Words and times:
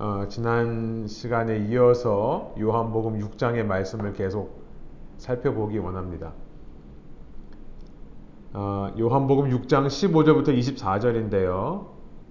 어, 0.00 0.26
지난 0.28 1.08
시간에 1.08 1.58
이어서 1.58 2.54
요한복음 2.56 3.18
6장의 3.18 3.64
말씀을 3.64 4.12
계속 4.12 4.62
살펴보기 5.16 5.78
원합니다. 5.78 6.34
어, 8.52 8.94
요한복음 8.96 9.50
6장 9.50 9.88
15절부터 9.88 10.56
24절인데요. 10.56 11.86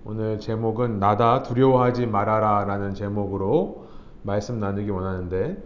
오늘 0.06 0.40
제목은 0.40 1.00
나다 1.00 1.44
두려워하지 1.44 2.06
말아라 2.06 2.64
라는 2.64 2.94
제목으로 2.94 3.88
말씀 4.24 4.62
나누기 4.62 4.90
원하는데 4.90 5.62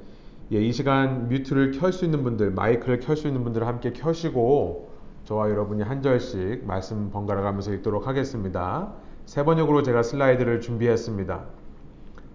예, 0.53 0.59
이 0.59 0.71
시간 0.71 1.29
뮤트를 1.29 1.69
켤 1.69 1.91
수 1.91 2.03
있는 2.05 2.23
분들, 2.23 2.49
마이크를 2.49 2.99
켤 2.99 3.13
수 3.13 3.27
있는 3.27 3.43
분들 3.43 3.67
함께 3.67 3.93
켜시고 3.93 4.89
저와 5.25 5.51
여러분이 5.51 5.83
한 5.83 6.01
절씩 6.01 6.65
말씀 6.65 7.11
번갈아 7.11 7.43
가면서 7.43 7.71
읽도록 7.71 8.07
하겠습니다. 8.07 8.91
세 9.27 9.45
번역으로 9.45 9.83
제가 9.83 10.01
슬라이드를 10.01 10.61
준비했습니다. 10.61 11.60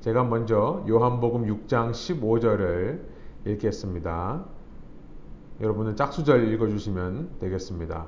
제가 0.07 0.23
먼저 0.23 0.85
요한복음 0.89 1.47
6장 1.47 1.91
15절을 1.91 3.01
읽겠습니다. 3.45 4.45
여러분은 5.61 5.97
짝수절 5.97 6.47
읽어주시면 6.53 7.31
되겠습니다. 7.41 8.07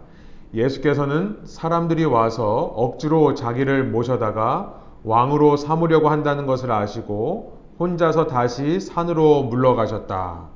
예수께서는 0.55 1.41
사람들이 1.43 2.05
와서 2.05 2.73
억지로 2.77 3.35
자기를 3.35 3.83
모셔다가 3.91 4.81
왕으로 5.03 5.57
삼으려고 5.57 6.09
한다는 6.09 6.47
것을 6.47 6.71
아시고 6.71 7.59
혼자서 7.81 8.29
다시 8.29 8.79
산으로 8.79 9.43
물러가셨다. 9.43 10.51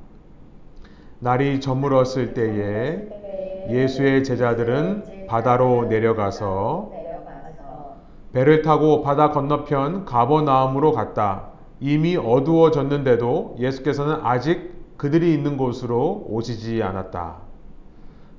날이 1.19 1.59
저물었을 1.59 2.35
때에 2.35 3.67
예수의 3.69 4.23
제자들은 4.23 5.27
바다로 5.27 5.87
내려가서 5.89 7.02
배를 8.33 8.63
타고 8.63 9.03
바다 9.03 9.29
건너편 9.29 10.05
가버나움으로 10.05 10.91
갔다. 10.91 11.49
이미 11.79 12.17
어두워졌는데도 12.17 13.57
예수께서는 13.59 14.17
아직 14.23 14.73
그들이 14.97 15.33
있는 15.33 15.55
곳으로 15.55 16.25
오시지 16.27 16.81
않았다. 16.81 17.37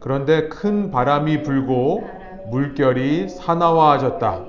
그런데 0.00 0.48
큰 0.48 0.90
바람이 0.90 1.44
불고 1.44 2.02
물결이 2.50 3.28
사나워졌다. 3.28 4.44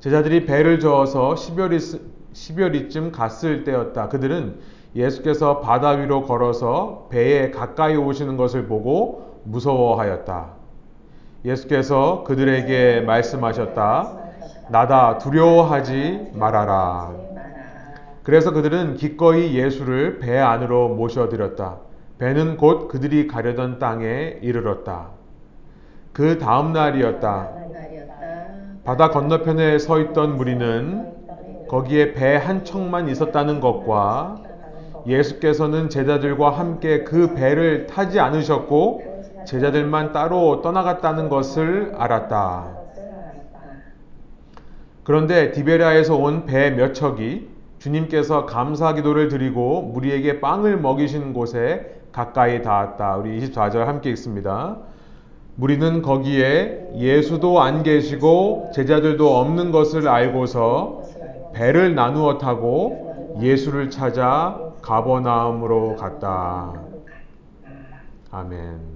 제자들이 0.00 0.44
배를 0.44 0.78
저어서 0.78 1.34
10여리, 1.34 2.00
10여리쯤 2.34 3.12
갔을 3.12 3.64
때였다. 3.64 4.08
그들은 4.10 4.58
예수께서 4.94 5.60
바다 5.60 5.90
위로 5.90 6.24
걸어서 6.24 7.08
배에 7.10 7.50
가까이 7.50 7.96
오시는 7.96 8.36
것을 8.36 8.66
보고 8.66 9.40
무서워하였다. 9.44 10.61
예수께서 11.44 12.24
그들에게 12.24 13.00
말씀하셨다. 13.00 14.12
나다 14.70 15.18
두려워하지 15.18 16.30
말아라. 16.34 17.12
그래서 18.22 18.52
그들은 18.52 18.96
기꺼이 18.96 19.54
예수를 19.56 20.20
배 20.20 20.38
안으로 20.38 20.88
모셔들였다. 20.90 21.78
배는 22.18 22.56
곧 22.56 22.86
그들이 22.86 23.26
가려던 23.26 23.80
땅에 23.80 24.38
이르렀다. 24.40 25.08
그 26.12 26.38
다음 26.38 26.72
날이었다. 26.72 27.50
바다 28.84 29.10
건너편에 29.10 29.78
서 29.78 29.98
있던 30.00 30.36
무리는 30.36 31.12
거기에 31.68 32.12
배 32.12 32.36
한 32.36 32.64
척만 32.64 33.08
있었다는 33.08 33.60
것과 33.60 34.36
예수께서는 35.06 35.88
제자들과 35.88 36.50
함께 36.50 37.02
그 37.02 37.34
배를 37.34 37.86
타지 37.88 38.20
않으셨고 38.20 39.11
제자들만 39.46 40.12
따로 40.12 40.62
떠나갔다는 40.62 41.28
것을 41.28 41.94
알았다. 41.96 42.78
그런데 45.04 45.50
디베라에서 45.52 46.16
온 46.16 46.46
배 46.46 46.70
몇 46.70 46.94
척이 46.94 47.48
주님께서 47.78 48.46
감사 48.46 48.94
기도를 48.94 49.28
드리고 49.28 49.82
무리에게 49.82 50.40
빵을 50.40 50.78
먹이신 50.78 51.32
곳에 51.32 52.00
가까이 52.12 52.62
닿았다. 52.62 53.16
우리 53.16 53.40
24절 53.40 53.84
함께 53.84 54.10
읽습니다. 54.10 54.76
무리는 55.56 56.02
거기에 56.02 56.90
예수도 56.96 57.60
안 57.60 57.82
계시고 57.82 58.70
제자들도 58.74 59.36
없는 59.36 59.72
것을 59.72 60.08
알고서 60.08 61.02
배를 61.52 61.94
나누어 61.94 62.38
타고 62.38 63.36
예수를 63.40 63.90
찾아 63.90 64.58
가버나움으로 64.82 65.96
갔다. 65.96 66.72
아멘. 68.30 68.91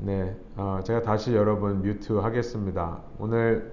네, 0.00 0.36
어, 0.56 0.78
제가 0.84 1.02
다시 1.02 1.34
여러분 1.34 1.82
뮤트 1.82 2.12
하겠습니다. 2.12 3.00
오늘 3.18 3.72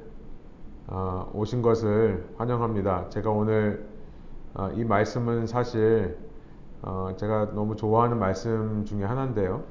어, 0.87 1.29
오신 1.35 1.61
것을 1.61 2.25
환영합니다. 2.37 3.09
제가 3.09 3.29
오늘 3.29 3.87
어, 4.55 4.71
이 4.75 4.83
말씀은 4.83 5.45
사실 5.45 6.17
어, 6.81 7.13
제가 7.15 7.51
너무 7.53 7.75
좋아하는 7.75 8.17
말씀 8.17 8.85
중에 8.85 9.03
하나인데요. 9.03 9.65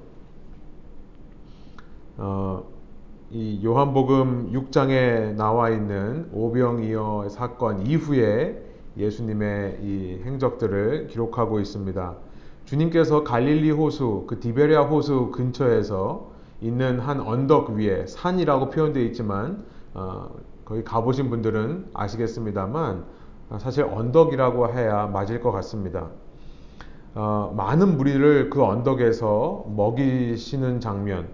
어, 2.18 2.62
이 3.32 3.60
요한복음 3.64 4.52
6장에 4.52 5.34
나와 5.34 5.70
있는 5.70 6.30
오병이어 6.32 7.30
사건 7.30 7.84
이후에 7.84 8.62
예수님의 8.96 9.78
이 9.82 10.22
행적들을 10.24 11.08
기록하고 11.08 11.58
있습니다. 11.58 12.14
주님께서 12.64 13.24
갈릴리 13.24 13.72
호수, 13.72 14.22
그 14.28 14.38
디베리아 14.38 14.82
호수 14.82 15.32
근처에서 15.32 16.32
있는 16.64 16.98
한 16.98 17.20
언덕 17.20 17.70
위에 17.70 18.06
산이라고 18.06 18.70
표현되어 18.70 19.02
있지만 19.04 19.64
어, 19.92 20.30
거기 20.64 20.82
가보신 20.82 21.28
분들은 21.28 21.90
아시겠습니다만 21.92 23.04
사실 23.58 23.84
언덕이라고 23.84 24.72
해야 24.72 25.06
맞을 25.06 25.42
것 25.42 25.52
같습니다. 25.52 26.08
어, 27.14 27.52
많은 27.54 27.98
무리를 27.98 28.48
그 28.48 28.64
언덕에서 28.64 29.66
먹이시는 29.76 30.80
장면 30.80 31.28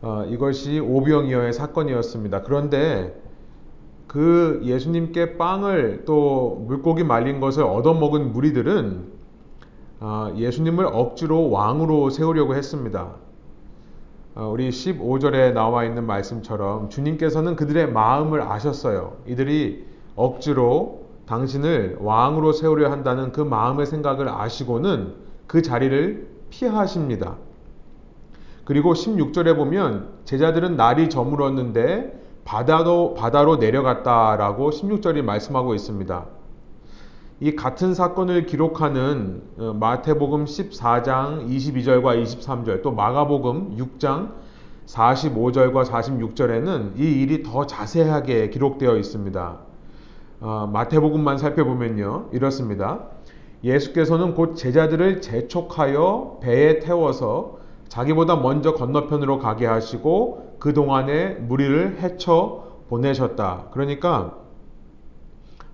어, 0.00 0.24
이것이 0.28 0.78
오병이어의 0.78 1.52
사건이었습니다. 1.52 2.42
그런데 2.42 3.20
그 4.06 4.60
예수님께 4.62 5.36
빵을 5.36 6.04
또 6.06 6.64
물고기 6.68 7.02
말린 7.02 7.40
것을 7.40 7.64
얻어먹은 7.64 8.32
무리들은 8.32 9.16
어, 9.98 10.32
예수님을 10.36 10.86
억지로 10.86 11.50
왕으로 11.50 12.10
세우려고 12.10 12.54
했습니다. 12.54 13.25
어, 14.36 14.50
우리 14.50 14.68
15절에 14.68 15.54
나와 15.54 15.84
있는 15.84 16.04
말씀처럼 16.04 16.90
주님께서는 16.90 17.56
그들의 17.56 17.90
마음을 17.90 18.42
아셨어요. 18.42 19.16
이들이 19.26 19.86
억지로 20.14 21.06
당신을 21.26 21.96
왕으로 22.00 22.52
세우려 22.52 22.90
한다는 22.90 23.32
그 23.32 23.40
마음의 23.40 23.86
생각을 23.86 24.28
아시고는 24.28 25.14
그 25.46 25.62
자리를 25.62 26.28
피하십니다. 26.50 27.36
그리고 28.64 28.92
16절에 28.92 29.56
보면 29.56 30.10
제자들은 30.26 30.76
날이 30.76 31.08
저물었는데 31.08 32.24
바다로, 32.44 33.14
바다로 33.14 33.56
내려갔다라고 33.56 34.70
16절이 34.70 35.22
말씀하고 35.22 35.74
있습니다. 35.74 36.26
이 37.38 37.54
같은 37.54 37.92
사건을 37.92 38.46
기록하는 38.46 39.42
어, 39.58 39.74
마태복음 39.78 40.46
14장 40.46 41.46
22절과 41.46 42.22
23절 42.22 42.82
또 42.82 42.92
마가복음 42.92 43.76
6장 43.76 44.30
45절과 44.86 45.84
46절에는 45.84 46.98
이 46.98 47.20
일이 47.20 47.42
더 47.42 47.66
자세하게 47.66 48.48
기록되어 48.48 48.96
있습니다. 48.96 49.58
어, 50.40 50.70
마태복음만 50.72 51.36
살펴보면요 51.36 52.30
이렇습니다. 52.32 53.00
예수께서는 53.62 54.34
곧 54.34 54.54
제자들을 54.54 55.20
재촉하여 55.20 56.38
배에 56.40 56.78
태워서 56.78 57.58
자기보다 57.88 58.36
먼저 58.36 58.72
건너편으로 58.72 59.40
가게 59.40 59.66
하시고 59.66 60.56
그 60.58 60.72
동안에 60.72 61.34
무리를 61.34 61.98
헤쳐 62.00 62.64
보내셨다. 62.88 63.66
그러니까 63.72 64.45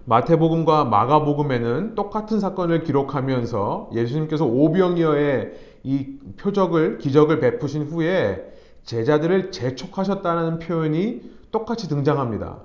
마태복음과 0.05 0.85
마가복음에는 0.85 1.95
똑같은 1.95 2.41
사건을 2.41 2.83
기록하면서 2.83 3.91
예수님께서 3.95 4.45
오병이어의 4.45 5.53
이 5.85 6.19
표적을 6.39 6.99
기적을 6.99 7.41
베푸신 7.41 7.85
후에 7.85 8.53
제자들을 8.85 9.53
재촉하셨다는 9.53 10.59
표현이 10.59 11.23
똑같이 11.53 11.89
등장합니다. 11.89 12.59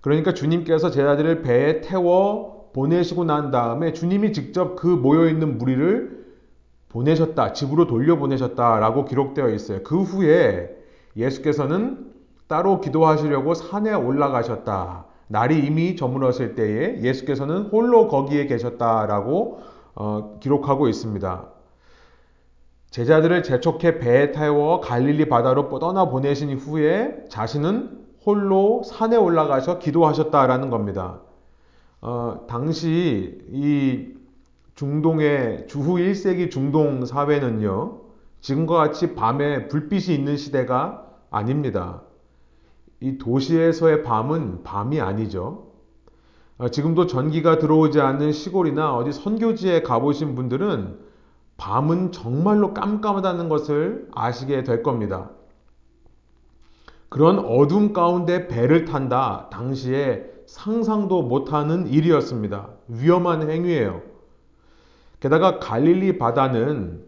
그러니까 0.00 0.34
주님께서 0.34 0.90
제자들을 0.90 1.42
배에 1.42 1.80
태워 1.80 2.70
보내시고 2.72 3.24
난 3.24 3.50
다음에 3.50 3.92
주님이 3.92 4.32
직접 4.32 4.74
그 4.74 4.86
모여 4.88 5.28
있는 5.28 5.58
무리를 5.58 6.24
보내셨다, 6.88 7.52
집으로 7.52 7.86
돌려 7.86 8.16
보내셨다라고 8.16 9.04
기록되어 9.04 9.50
있어요. 9.50 9.82
그 9.82 10.02
후에 10.02 10.70
예수께서는 11.16 12.12
따로 12.48 12.80
기도하시려고 12.80 13.54
산에 13.54 13.94
올라가셨다. 13.94 15.06
날이 15.28 15.64
이미 15.64 15.96
저물었을 15.96 16.54
때에 16.54 17.00
예수께서는 17.00 17.64
홀로 17.64 18.08
거기에 18.08 18.46
계셨다라고 18.46 19.60
어, 19.94 20.38
기록하고 20.40 20.88
있습니다. 20.88 21.48
제자들을 22.90 23.42
재촉해 23.42 23.98
배에 23.98 24.30
태워 24.32 24.80
갈릴리 24.80 25.28
바다로 25.28 25.68
떠나 25.78 26.08
보내신 26.08 26.56
후에 26.56 27.24
자신은 27.28 28.04
홀로 28.24 28.82
산에 28.84 29.16
올라가서 29.16 29.78
기도하셨다라는 29.78 30.70
겁니다. 30.70 31.20
어, 32.00 32.44
당시 32.48 33.40
이 33.50 34.14
중동의 34.74 35.66
주후 35.68 35.96
1세기 35.96 36.50
중동 36.50 37.04
사회는요, 37.04 38.00
지금과 38.40 38.76
같이 38.76 39.14
밤에 39.14 39.68
불빛이 39.68 40.14
있는 40.14 40.36
시대가 40.36 41.06
아닙니다. 41.30 42.02
이 43.04 43.18
도시에서의 43.18 44.02
밤은 44.02 44.62
밤이 44.62 44.98
아니죠. 44.98 45.66
어, 46.56 46.70
지금도 46.70 47.06
전기가 47.06 47.58
들어오지 47.58 48.00
않는 48.00 48.32
시골이나 48.32 48.96
어디 48.96 49.12
선교지에 49.12 49.82
가보신 49.82 50.34
분들은 50.34 51.00
밤은 51.58 52.12
정말로 52.12 52.72
깜깜하다는 52.72 53.50
것을 53.50 54.08
아시게 54.14 54.64
될 54.64 54.82
겁니다. 54.82 55.28
그런 57.10 57.40
어둠 57.40 57.92
가운데 57.92 58.48
배를 58.48 58.86
탄다. 58.86 59.50
당시에 59.52 60.24
상상도 60.46 61.20
못하는 61.24 61.86
일이었습니다. 61.86 62.70
위험한 62.88 63.50
행위예요. 63.50 64.00
게다가 65.20 65.58
갈릴리 65.58 66.16
바다는 66.16 67.04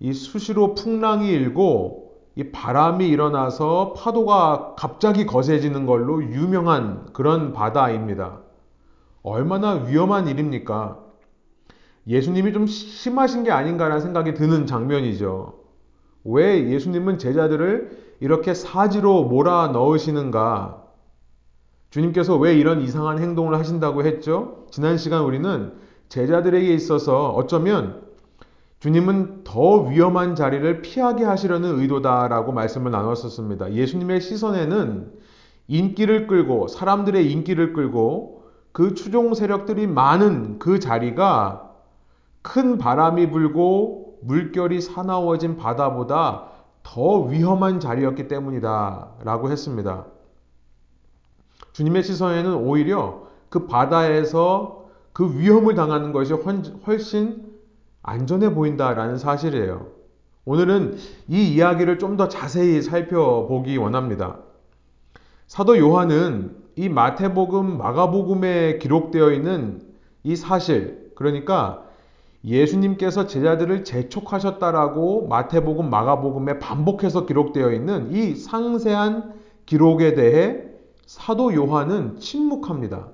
이 0.00 0.14
수시로 0.14 0.74
풍랑이 0.74 1.28
일고 1.28 2.03
이 2.36 2.50
바람이 2.50 3.08
일어나서 3.08 3.94
파도가 3.96 4.74
갑자기 4.76 5.24
거세지는 5.24 5.86
걸로 5.86 6.22
유명한 6.22 7.06
그런 7.12 7.52
바다입니다. 7.52 8.40
얼마나 9.22 9.72
위험한 9.72 10.26
일입니까? 10.28 10.98
예수님이 12.06 12.52
좀 12.52 12.66
심하신 12.66 13.44
게 13.44 13.50
아닌가라는 13.50 14.00
생각이 14.02 14.34
드는 14.34 14.66
장면이죠. 14.66 15.54
왜 16.24 16.70
예수님은 16.70 17.18
제자들을 17.18 18.16
이렇게 18.20 18.52
사지로 18.52 19.24
몰아 19.24 19.68
넣으시는가? 19.68 20.82
주님께서 21.90 22.36
왜 22.36 22.54
이런 22.54 22.80
이상한 22.80 23.20
행동을 23.20 23.56
하신다고 23.58 24.04
했죠? 24.04 24.66
지난 24.70 24.98
시간 24.98 25.22
우리는 25.22 25.72
제자들에게 26.08 26.74
있어서 26.74 27.30
어쩌면 27.30 28.03
주님은 28.84 29.44
더 29.44 29.80
위험한 29.84 30.34
자리를 30.34 30.82
피하게 30.82 31.24
하시려는 31.24 31.80
의도다라고 31.80 32.52
말씀을 32.52 32.90
나눴었습니다. 32.90 33.72
예수님의 33.72 34.20
시선에는 34.20 35.10
인기를 35.68 36.26
끌고 36.26 36.68
사람들의 36.68 37.32
인기를 37.32 37.72
끌고 37.72 38.42
그 38.72 38.92
추종 38.92 39.32
세력들이 39.32 39.86
많은 39.86 40.58
그 40.58 40.80
자리가 40.80 41.70
큰 42.42 42.76
바람이 42.76 43.30
불고 43.30 44.18
물결이 44.20 44.82
사나워진 44.82 45.56
바다보다 45.56 46.50
더 46.82 47.20
위험한 47.20 47.80
자리였기 47.80 48.28
때문이다 48.28 49.12
라고 49.24 49.50
했습니다. 49.50 50.04
주님의 51.72 52.02
시선에는 52.02 52.52
오히려 52.52 53.28
그 53.48 53.66
바다에서 53.66 54.84
그 55.14 55.38
위험을 55.38 55.74
당하는 55.74 56.12
것이 56.12 56.34
훨씬 56.34 57.53
안전해 58.04 58.54
보인다라는 58.54 59.18
사실이에요. 59.18 59.86
오늘은 60.44 60.98
이 61.28 61.54
이야기를 61.54 61.98
좀 61.98 62.16
더 62.16 62.28
자세히 62.28 62.80
살펴보기 62.82 63.76
원합니다. 63.78 64.38
사도 65.48 65.78
요한은 65.78 66.54
이 66.76 66.88
마태복음, 66.88 67.78
마가복음에 67.78 68.78
기록되어 68.78 69.32
있는 69.32 69.80
이 70.22 70.36
사실, 70.36 71.10
그러니까 71.16 71.82
예수님께서 72.44 73.26
제자들을 73.26 73.84
재촉하셨다라고 73.84 75.28
마태복음, 75.28 75.88
마가복음에 75.88 76.58
반복해서 76.58 77.24
기록되어 77.24 77.72
있는 77.72 78.12
이 78.12 78.34
상세한 78.34 79.32
기록에 79.64 80.12
대해 80.14 80.62
사도 81.06 81.54
요한은 81.54 82.18
침묵합니다. 82.18 83.08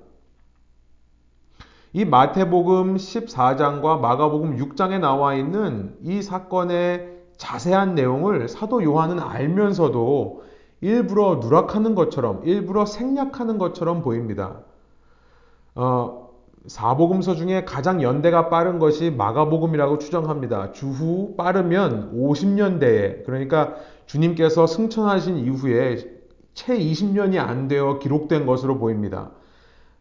이 1.93 2.05
마태복음 2.05 2.95
14장과 2.95 3.99
마가복음 3.99 4.55
6장에 4.57 4.99
나와 4.99 5.35
있는 5.35 5.95
이 6.03 6.21
사건의 6.21 7.19
자세한 7.35 7.95
내용을 7.95 8.47
사도 8.47 8.81
요한은 8.83 9.19
알면서도 9.19 10.43
일부러 10.79 11.39
누락하는 11.41 11.93
것처럼, 11.95 12.41
일부러 12.45 12.85
생략하는 12.85 13.57
것처럼 13.57 14.01
보입니다. 14.01 14.61
어, 15.75 16.29
사복음서 16.67 17.35
중에 17.35 17.65
가장 17.65 18.01
연대가 18.01 18.49
빠른 18.49 18.79
것이 18.79 19.11
마가복음이라고 19.11 19.97
추정합니다. 19.97 20.71
주후 20.71 21.35
빠르면 21.35 22.13
50년대에 22.15 23.25
그러니까 23.25 23.75
주님께서 24.05 24.67
승천하신 24.67 25.37
이후에 25.37 25.97
채 26.53 26.77
20년이 26.77 27.37
안 27.37 27.67
되어 27.67 27.97
기록된 27.99 28.45
것으로 28.45 28.77
보입니다. 28.77 29.31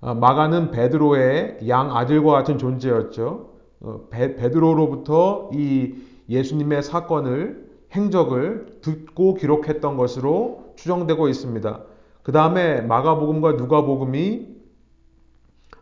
어, 0.00 0.14
마가는 0.14 0.70
베드로의 0.70 1.58
양 1.68 1.94
아들과 1.96 2.32
같은 2.32 2.58
존재였죠. 2.58 3.50
어, 3.80 4.08
베, 4.10 4.36
베드로로부터 4.36 5.50
이 5.52 5.94
예수님의 6.28 6.82
사건을 6.82 7.68
행적을 7.92 8.80
듣고 8.82 9.34
기록했던 9.34 9.96
것으로 9.96 10.72
추정되고 10.76 11.28
있습니다. 11.28 11.80
그 12.22 12.32
다음에 12.32 12.80
마가복음과 12.82 13.52
누가복음이 13.52 14.48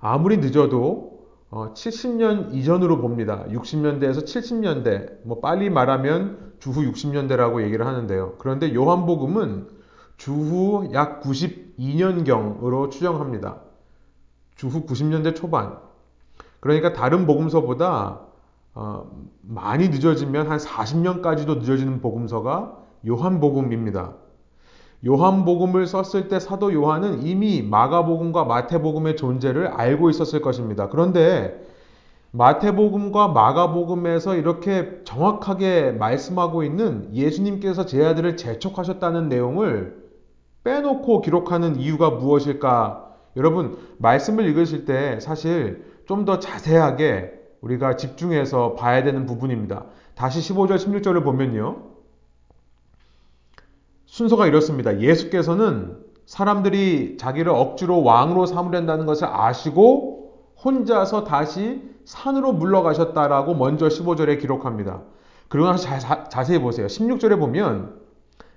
아무리 0.01 0.39
늦어도 0.39 1.19
70년 1.51 2.47
어, 2.47 2.51
이전으로 2.53 2.99
봅니다. 2.99 3.45
60년대에서 3.51 4.25
70년대, 4.25 5.25
뭐 5.25 5.41
빨리 5.41 5.71
말하면 5.71 6.55
주후 6.59 6.83
60년대라고 6.93 7.63
얘기를 7.63 7.87
하는데요. 7.87 8.35
그런데 8.39 8.75
요한복음은 8.75 9.69
주후 10.17 10.91
약 10.93 11.23
92년경으로 11.23 12.91
추정합니다. 12.91 13.68
주후 14.59 14.85
90년대 14.85 15.35
초반. 15.35 15.79
그러니까 16.61 16.93
다른 16.93 17.27
복음서보다 17.27 18.21
어, 18.75 19.11
많이 19.41 19.89
늦어지면 19.89 20.51
한 20.51 20.59
40년까지도 20.59 21.59
늦어지는 21.59 22.01
복음서가 22.03 22.77
요한복음입니다. 23.07 24.15
요한복음을 25.07 25.87
썼을 25.87 26.29
때 26.29 26.41
사도 26.41 26.73
요한은 26.75 27.23
이미 27.23 27.63
마가복음과 27.63 28.45
마태복음의 28.45 29.17
존재를 29.17 29.69
알고 29.69 30.11
있었을 30.11 30.43
것입니다. 30.43 30.89
그런데 30.89 31.65
마태복음과 32.33 33.29
마가복음에서 33.29 34.35
이렇게 34.35 35.03
정확하게 35.05 35.93
말씀하고 35.93 36.65
있는 36.65 37.15
예수님께서 37.15 37.87
제 37.87 38.05
아들을 38.05 38.37
재촉하셨다는 38.37 39.29
내용을 39.29 40.09
빼놓고 40.65 41.21
기록하는 41.21 41.77
이유가 41.77 42.11
무엇일까? 42.11 43.08
여러분, 43.39 43.79
말씀을 43.99 44.45
읽으실 44.47 44.85
때 44.85 45.19
사실 45.21 45.87
좀 46.07 46.25
더 46.25 46.39
자세하게 46.39 47.33
우리가 47.61 47.97
집중해서 47.97 48.75
봐야 48.75 49.03
되는 49.03 49.27
부분입니다. 49.27 49.85
다시 50.15 50.41
15절, 50.41 50.77
16절을 50.77 51.23
보면요. 51.25 51.83
순서가 54.07 54.47
이렇습니다. 54.47 55.01
예수께서는 55.01 55.97
사람들이 56.27 57.17
자기를 57.19 57.53
억지로 57.53 58.03
왕으로 58.03 58.47
삼으려다는 58.47 59.07
것을 59.07 59.29
아시고 59.31 60.35
혼자서 60.65 61.25
다시 61.25 61.83
산으로 62.05 62.53
물러가셨다라고 62.53 63.55
먼저 63.55 63.89
15절에 63.89 64.41
기록합니다. 64.41 65.03
그리고 65.49 65.69
나서 65.69 65.99
자, 65.99 66.25
자세히 66.29 66.59
보세요. 66.59 66.87
16절에 66.87 67.39
보면 67.39 67.99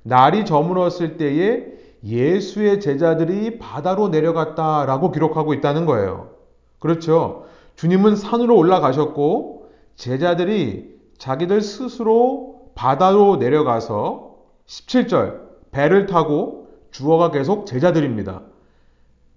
날이 0.03 0.45
저물었을 0.45 1.17
때에 1.17 1.80
예수의 2.03 2.79
제자들이 2.79 3.60
바다로 3.60 4.10
내려갔다라고 4.10 5.12
기록하고 5.12 5.53
있다는 5.53 5.86
거예요. 5.86 6.31
그렇죠. 6.79 7.46
주님은 7.75 8.15
산으로 8.15 8.58
올라가셨고 8.58 9.70
제자들이 9.96 11.00
자기들 11.17 11.62
스스로 11.62 12.72
바다로 12.74 13.38
내려가서 13.38 14.36
17절 14.65 15.41
배를 15.72 16.08
타고 16.08 16.67
주어가 16.89 17.31
계속 17.31 17.65
제자들입니다. 17.65 18.41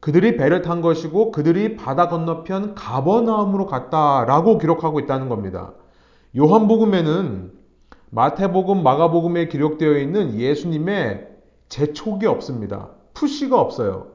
그들이 0.01 0.37
배를 0.37 0.63
탄 0.63 0.81
것이고 0.81 1.33
그들이 1.33 1.77
바다 1.77 2.09
건너편 2.09 2.75
가버나움으로 2.75 3.67
갔다라고 3.67 4.59
기록하고 4.59 5.01
있다는 5.01 5.29
겁니다. 5.29 5.73
요한복음에는 6.37 7.53
마태복음, 8.11 8.83
마가복음에 8.83 9.49
기록되어 9.49 9.99
있는 9.99 10.35
예수님의 10.35 11.34
재촉이 11.69 12.27
없습니다. 12.27 12.91
푸시가 13.15 13.61
없어요. 13.61 14.09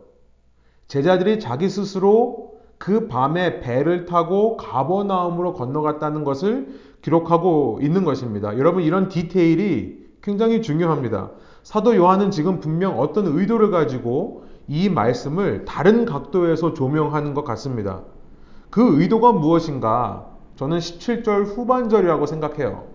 제자들이 0.88 1.40
자기 1.40 1.70
스스로 1.70 2.60
그 2.78 3.08
밤에 3.08 3.60
배를 3.60 4.06
타고 4.06 4.58
가버나움으로 4.58 5.54
건너갔다는 5.54 6.24
것을 6.24 6.80
기록하고 7.02 7.80
있는 7.82 8.06
것입니다. 8.06 8.58
여러분 8.58 8.84
이런 8.84 9.10
디테일이 9.10 10.08
굉장히 10.22 10.62
중요합니다. 10.62 11.32
사도 11.64 11.96
요한은 11.96 12.32
지금 12.32 12.60
분명 12.60 13.00
어떤 13.00 13.28
의도를 13.28 13.70
가지고 13.70 14.46
이 14.68 14.90
말씀을 14.90 15.66
다른 15.66 16.06
각도에서 16.06 16.74
조명하는 16.74 17.34
것 17.34 17.44
같습니다. 17.44 18.04
그 18.70 19.02
의도가 19.02 19.34
무엇인가? 19.34 20.28
저는 20.56 20.78
17절 20.78 21.46
후반절이라고 21.46 22.26
생각해요. 22.26 22.89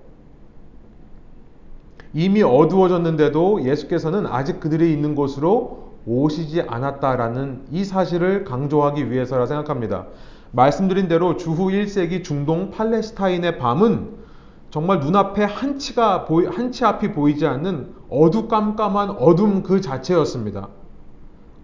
이미 2.14 2.42
어두워졌는데도 2.42 3.64
예수께서는 3.64 4.26
아직 4.26 4.60
그들이 4.60 4.92
있는 4.92 5.16
곳으로 5.16 5.94
오시지 6.06 6.62
않았다라는 6.62 7.66
이 7.72 7.84
사실을 7.84 8.44
강조하기 8.44 9.10
위해서라 9.10 9.46
생각합니다. 9.46 10.06
말씀드린 10.52 11.08
대로 11.08 11.36
주후 11.36 11.70
1세기 11.70 12.22
중동 12.22 12.70
팔레스타인의 12.70 13.58
밤은 13.58 14.24
정말 14.70 15.00
눈앞에 15.00 15.44
한치가 15.44 16.24
보이, 16.24 16.46
한치 16.46 16.84
앞이 16.84 17.12
보이지 17.12 17.46
않는 17.46 17.94
어두깜깜한 18.08 19.10
어둠 19.10 19.64
그 19.64 19.80
자체였습니다. 19.80 20.68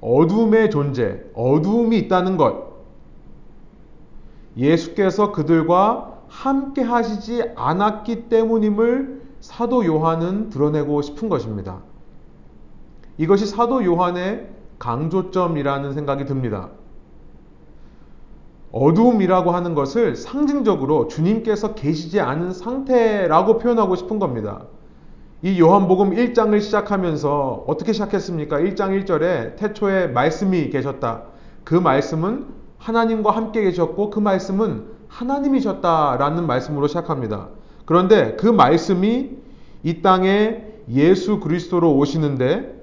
어둠의 0.00 0.70
존재, 0.70 1.22
어둠이 1.34 1.98
있다는 1.98 2.36
것. 2.36 2.70
예수께서 4.56 5.30
그들과 5.30 6.18
함께 6.28 6.82
하시지 6.82 7.42
않았기 7.54 8.28
때문임을 8.28 9.19
사도 9.40 9.84
요한은 9.84 10.50
드러내고 10.50 11.02
싶은 11.02 11.28
것입니다. 11.28 11.80
이것이 13.18 13.46
사도 13.46 13.84
요한의 13.84 14.48
강조점이라는 14.78 15.92
생각이 15.92 16.24
듭니다. 16.24 16.70
어두움이라고 18.72 19.50
하는 19.50 19.74
것을 19.74 20.14
상징적으로 20.14 21.08
주님께서 21.08 21.74
계시지 21.74 22.20
않은 22.20 22.52
상태라고 22.52 23.58
표현하고 23.58 23.96
싶은 23.96 24.18
겁니다. 24.18 24.66
이 25.42 25.58
요한복음 25.58 26.10
1장을 26.10 26.60
시작하면서 26.60 27.64
어떻게 27.66 27.92
시작했습니까? 27.92 28.58
1장 28.58 29.04
1절에 29.04 29.56
태초에 29.56 30.08
말씀이 30.08 30.70
계셨다. 30.70 31.22
그 31.64 31.74
말씀은 31.74 32.46
하나님과 32.78 33.30
함께 33.30 33.62
계셨고 33.62 34.10
그 34.10 34.20
말씀은 34.20 34.84
하나님이셨다라는 35.08 36.46
말씀으로 36.46 36.86
시작합니다. 36.86 37.48
그런데 37.90 38.36
그 38.36 38.46
말씀이 38.46 39.30
이 39.82 40.00
땅에 40.00 40.62
예수 40.92 41.40
그리스도로 41.40 41.96
오시는데 41.96 42.80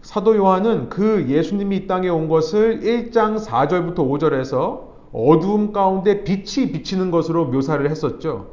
사도 0.00 0.36
요한은 0.36 0.88
그 0.88 1.26
예수님이 1.28 1.76
이 1.76 1.86
땅에 1.86 2.08
온 2.08 2.28
것을 2.28 2.80
1장 2.80 3.38
4절부터 3.38 3.96
5절에서 3.96 4.84
어두움 5.12 5.74
가운데 5.74 6.24
빛이 6.24 6.72
비치는 6.72 7.10
것으로 7.10 7.44
묘사를 7.44 7.90
했었죠. 7.90 8.52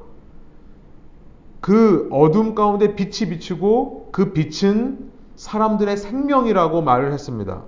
그 1.62 2.10
어둠 2.12 2.56
가운데 2.56 2.96
빛이 2.96 3.30
비치고 3.30 4.10
그 4.12 4.34
빛은 4.34 5.10
사람들의 5.38 5.96
생명이라고 5.96 6.82
말을 6.82 7.14
했습니다. 7.14 7.64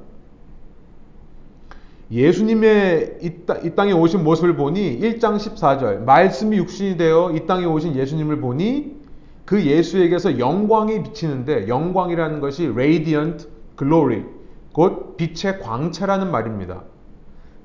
예수님의 2.11 3.19
이, 3.21 3.75
땅에 3.75 3.93
오신 3.93 4.23
모습을 4.23 4.55
보니 4.57 4.99
1장 4.99 5.37
14절 5.37 6.03
말씀이 6.03 6.57
육신이 6.57 6.97
되어 6.97 7.31
이 7.31 7.45
땅에 7.47 7.65
오신 7.65 7.95
예수님을 7.95 8.41
보니 8.41 8.99
그 9.45 9.65
예수에게서 9.65 10.37
영광이 10.37 11.03
비치는데 11.03 11.67
영광이라는 11.69 12.41
것이 12.41 12.67
radiant 12.67 13.47
glory 13.77 14.23
곧 14.73 15.15
빛의 15.17 15.59
광채라는 15.59 16.31
말입니다. 16.31 16.83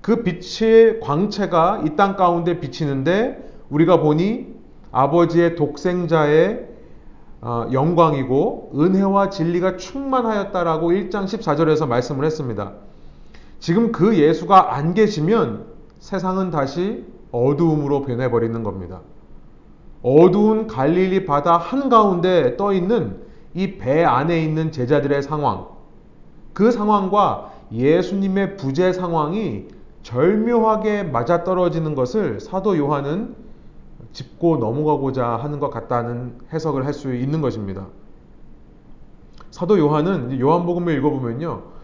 그 0.01 0.23
빛의 0.23 1.01
광채가 1.01 1.83
이 1.85 1.97
땅 1.97 2.17
가운데 2.17 2.61
비치는데 2.61 3.45
우리가 3.71 4.01
보니 4.01 4.55
아버지의 4.93 5.57
독생자의 5.57 6.69
어, 7.41 7.67
영광이고 7.73 8.73
은혜와 8.77 9.31
진리가 9.31 9.77
충만하였다라고 9.77 10.91
1장 10.93 11.25
14절에서 11.25 11.87
말씀을 11.87 12.25
했습니다. 12.25 12.86
지금 13.67 13.91
그 13.91 14.17
예수가 14.17 14.77
안 14.77 14.95
계시면 14.95 15.65
세상은 15.99 16.53
다시 16.53 17.05
어두움으로 17.33 18.03
변해버리는 18.03 18.63
겁니다. 18.63 19.01
어두운 20.03 20.69
갈릴리 20.69 21.27
바다 21.27 21.57
한가운데 21.57 22.57
떠 22.57 22.73
있는 22.73 23.25
이 23.55 23.79
배 23.79 24.05
안에 24.05 24.41
있는 24.41 24.71
제자들의 24.71 25.21
상황, 25.21 25.67
그 26.53 26.71
상황과 26.71 27.55
예수님의 27.73 28.57
부재 28.57 28.93
상황이 28.93 29.67
절묘하게 30.05 31.03
맞아떨어지는 31.03 31.97
것을 31.97 32.39
사도 32.39 32.79
요한은 32.79 33.35
짚고 34.13 34.59
넘어가고자 34.59 35.27
하는 35.27 35.59
것 35.59 35.71
같다는 35.71 36.39
해석을 36.53 36.87
할 36.87 36.95
수 36.95 37.13
있는 37.13 37.41
것입니다. 37.41 37.89
사도 39.51 39.77
요한은 39.77 40.39
요한복음을 40.39 40.97
읽어보면요. 40.99 41.76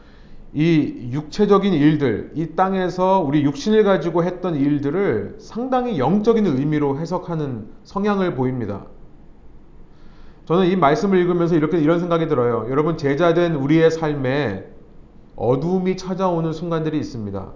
이 0.54 1.08
육체적인 1.12 1.72
일들, 1.72 2.32
이 2.34 2.54
땅에서 2.54 3.20
우리 3.20 3.42
육신을 3.42 3.84
가지고 3.84 4.22
했던 4.22 4.54
일들을 4.54 5.36
상당히 5.38 5.98
영적인 5.98 6.46
의미로 6.46 6.98
해석하는 6.98 7.68
성향을 7.84 8.34
보입니다. 8.34 8.84
저는 10.44 10.66
이 10.66 10.76
말씀을 10.76 11.18
읽으면서 11.18 11.54
이렇게 11.54 11.78
이런 11.78 12.00
생각이 12.00 12.26
들어요. 12.26 12.66
여러분 12.68 12.98
제자된 12.98 13.54
우리의 13.54 13.90
삶에 13.90 14.66
어두움이 15.36 15.96
찾아오는 15.96 16.52
순간들이 16.52 16.98
있습니다. 16.98 17.52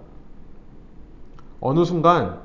어느 1.59 1.85
순간 1.85 2.39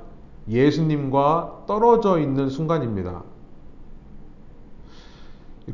예수님과 0.48 1.64
떨어져 1.66 2.18
있는 2.18 2.50
순간입니다. 2.50 3.22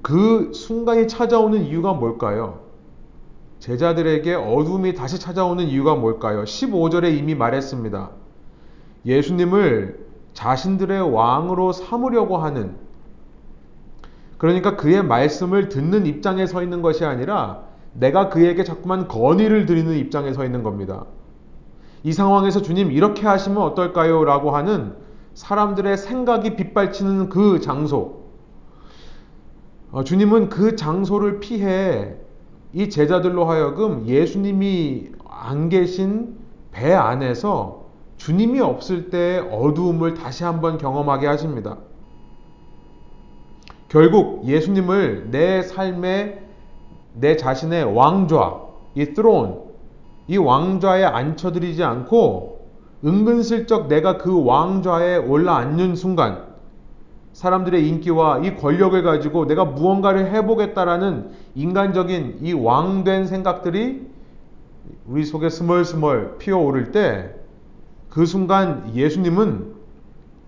그 0.02 0.52
순간이 0.52 1.08
찾아오는 1.08 1.64
이유가 1.64 1.94
뭘까요? 1.94 2.67
제자들에게 3.58 4.34
어둠이 4.34 4.94
다시 4.94 5.18
찾아오는 5.18 5.66
이유가 5.66 5.94
뭘까요? 5.94 6.44
15절에 6.44 7.16
이미 7.16 7.34
말했습니다. 7.34 8.10
예수님을 9.04 10.06
자신들의 10.32 11.12
왕으로 11.12 11.72
삼으려고 11.72 12.38
하는 12.38 12.76
그러니까 14.36 14.76
그의 14.76 15.02
말씀을 15.02 15.68
듣는 15.68 16.06
입장에 16.06 16.46
서 16.46 16.62
있는 16.62 16.80
것이 16.80 17.04
아니라 17.04 17.62
내가 17.92 18.28
그에게 18.28 18.62
자꾸만 18.62 19.08
건의를 19.08 19.66
드리는 19.66 19.92
입장에 19.96 20.32
서 20.32 20.44
있는 20.44 20.62
겁니다. 20.62 21.06
이 22.04 22.12
상황에서 22.12 22.62
주님 22.62 22.92
이렇게 22.92 23.26
하시면 23.26 23.60
어떨까요? 23.60 24.24
라고 24.24 24.52
하는 24.52 24.94
사람들의 25.34 25.96
생각이 25.96 26.54
빗발치는 26.54 27.28
그 27.28 27.60
장소. 27.60 28.28
어, 29.90 30.04
주님은 30.04 30.48
그 30.48 30.76
장소를 30.76 31.40
피해 31.40 32.14
이 32.72 32.90
제자들로 32.90 33.46
하여금 33.46 34.06
예수님이 34.06 35.10
안 35.28 35.68
계신 35.68 36.36
배 36.72 36.92
안에서 36.92 37.86
주님이 38.18 38.60
없을 38.60 39.10
때 39.10 39.38
어두움을 39.50 40.14
다시 40.14 40.44
한번 40.44 40.76
경험하게 40.76 41.26
하십니다. 41.26 41.78
결국 43.88 44.46
예수님을 44.46 45.30
내 45.30 45.62
삶의 45.62 46.42
내 47.14 47.36
자신의 47.36 47.96
왕좌, 47.96 48.60
이 48.94 49.14
트론, 49.14 49.62
이 50.26 50.36
왕좌에 50.36 51.04
앉혀드리지 51.04 51.82
않고 51.82 52.66
은근슬쩍 53.04 53.88
내가 53.88 54.18
그 54.18 54.44
왕좌에 54.44 55.16
올라앉는 55.16 55.96
순간 55.96 56.47
사람들의 57.38 57.88
인기와 57.88 58.38
이 58.38 58.56
권력을 58.56 59.00
가지고 59.02 59.46
내가 59.46 59.64
무언가를 59.64 60.32
해보겠다라는 60.32 61.30
인간적인 61.54 62.38
이 62.42 62.52
왕된 62.52 63.26
생각들이 63.26 64.08
우리 65.06 65.24
속에 65.24 65.48
스멀스멀 65.48 66.38
피어오를 66.38 66.90
때 66.90 67.38
그 68.08 68.26
순간 68.26 68.94
예수님은 68.94 69.74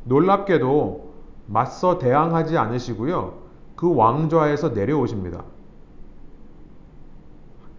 놀랍게도 0.05 1.13
맞서 1.47 1.99
대항하지 1.99 2.57
않으시고요. 2.57 3.35
그 3.77 3.95
왕좌에서 3.95 4.71
내려오십니다. 4.71 5.45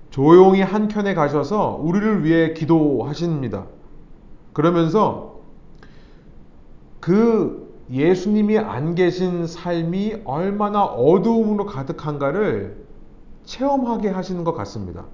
조용히 0.09 0.61
한켠에 0.61 1.13
가셔서 1.13 1.79
우리를 1.81 2.23
위해 2.23 2.53
기도하십니다. 2.53 3.65
그러면서 4.53 5.39
그 6.99 7.70
예수님이 7.91 8.57
안 8.57 8.95
계신 8.95 9.45
삶이 9.45 10.21
얼마나 10.23 10.83
어두움으로 10.83 11.65
가득한가를 11.65 12.85
체험하게 13.43 14.09
하시는 14.09 14.43
것 14.43 14.53
같습니다. 14.53 15.05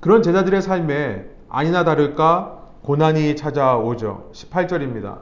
그런 0.00 0.22
제자들의 0.22 0.60
삶에 0.60 1.30
아니나 1.48 1.84
다를까 1.84 2.62
고난이 2.82 3.36
찾아오죠. 3.36 4.30
18절입니다. 4.32 5.20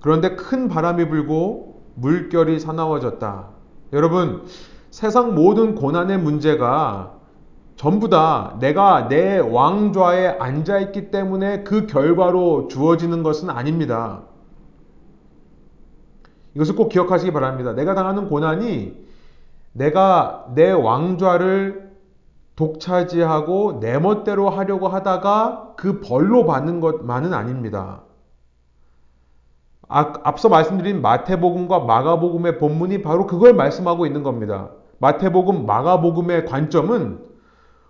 그런데 0.00 0.34
큰 0.34 0.68
바람이 0.68 1.08
불고 1.08 1.82
물결이 1.96 2.58
사나워졌다. 2.58 3.48
여러분, 3.92 4.44
세상 4.90 5.34
모든 5.34 5.74
고난의 5.74 6.18
문제가 6.18 7.18
전부 7.76 8.08
다 8.08 8.56
내가 8.60 9.08
내 9.08 9.38
왕좌에 9.38 10.38
앉아있기 10.38 11.10
때문에 11.10 11.64
그 11.64 11.86
결과로 11.86 12.68
주어지는 12.68 13.22
것은 13.22 13.50
아닙니다. 13.50 14.22
이것을 16.54 16.76
꼭 16.76 16.88
기억하시기 16.88 17.32
바랍니다. 17.32 17.72
내가 17.72 17.94
당하는 17.94 18.28
고난이 18.28 19.06
내가 19.72 20.46
내 20.54 20.70
왕좌를 20.70 21.88
독차지하고 22.56 23.78
내 23.80 23.98
멋대로 23.98 24.50
하려고 24.50 24.88
하다가 24.88 25.74
그 25.76 26.00
벌로 26.00 26.44
받는 26.44 26.80
것만은 26.80 27.32
아닙니다. 27.32 28.02
아, 29.88 30.12
앞서 30.24 30.48
말씀드린 30.48 31.00
마태복음과 31.00 31.80
마가복음의 31.80 32.58
본문이 32.58 33.02
바로 33.02 33.26
그걸 33.26 33.54
말씀하고 33.54 34.06
있는 34.06 34.22
겁니다. 34.22 34.70
마태복음, 34.98 35.66
마가복음의 35.66 36.46
관점은 36.46 37.20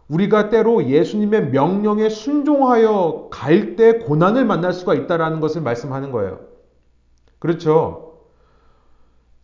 우리가 0.08 0.48
때로 0.48 0.84
예수님의 0.84 1.50
명령에 1.50 2.08
순종하여 2.08 3.28
갈 3.30 3.76
때 3.76 3.98
고난을 3.98 4.44
만날 4.44 4.72
수가 4.72 4.94
있다라는 4.94 5.40
것을 5.40 5.62
말씀하는 5.62 6.12
거예요. 6.12 6.40
그렇죠. 7.38 8.07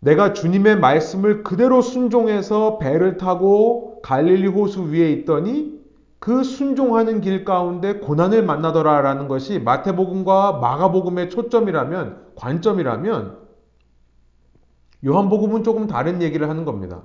내가 0.05 0.35
주님의 0.35 0.79
말씀을 0.81 1.43
그대로 1.43 1.81
순종해서 1.81 2.77
배를 2.77 3.17
타고 3.17 4.03
갈릴리 4.03 4.49
호수 4.49 4.93
위에 4.93 5.11
있더니 5.13 5.83
그 6.19 6.45
순종하는 6.45 7.23
길 7.23 7.45
가운데 7.45 7.95
고난을 7.95 8.45
만나더라라는 8.45 9.29
것이 9.29 9.59
마태복음과 9.59 10.59
마가복음의 10.61 11.31
초점이라면 11.31 12.33
관점이라면 12.37 13.39
요한복음은 15.07 15.65
조금 15.65 15.87
다른 15.87 16.21
얘기를 16.21 16.51
하는 16.51 16.67
겁니다. 16.67 17.03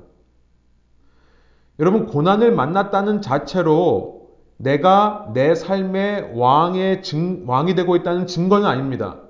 여러분 1.79 2.05
고난을 2.05 2.51
만났다는 2.51 3.21
자체로 3.21 4.29
내가 4.57 5.31
내 5.33 5.55
삶의 5.55 6.33
왕의 6.35 7.01
증, 7.03 7.45
왕이 7.47 7.75
되고 7.75 7.95
있다는 7.95 8.27
증거는 8.27 8.67
아닙니다. 8.67 9.21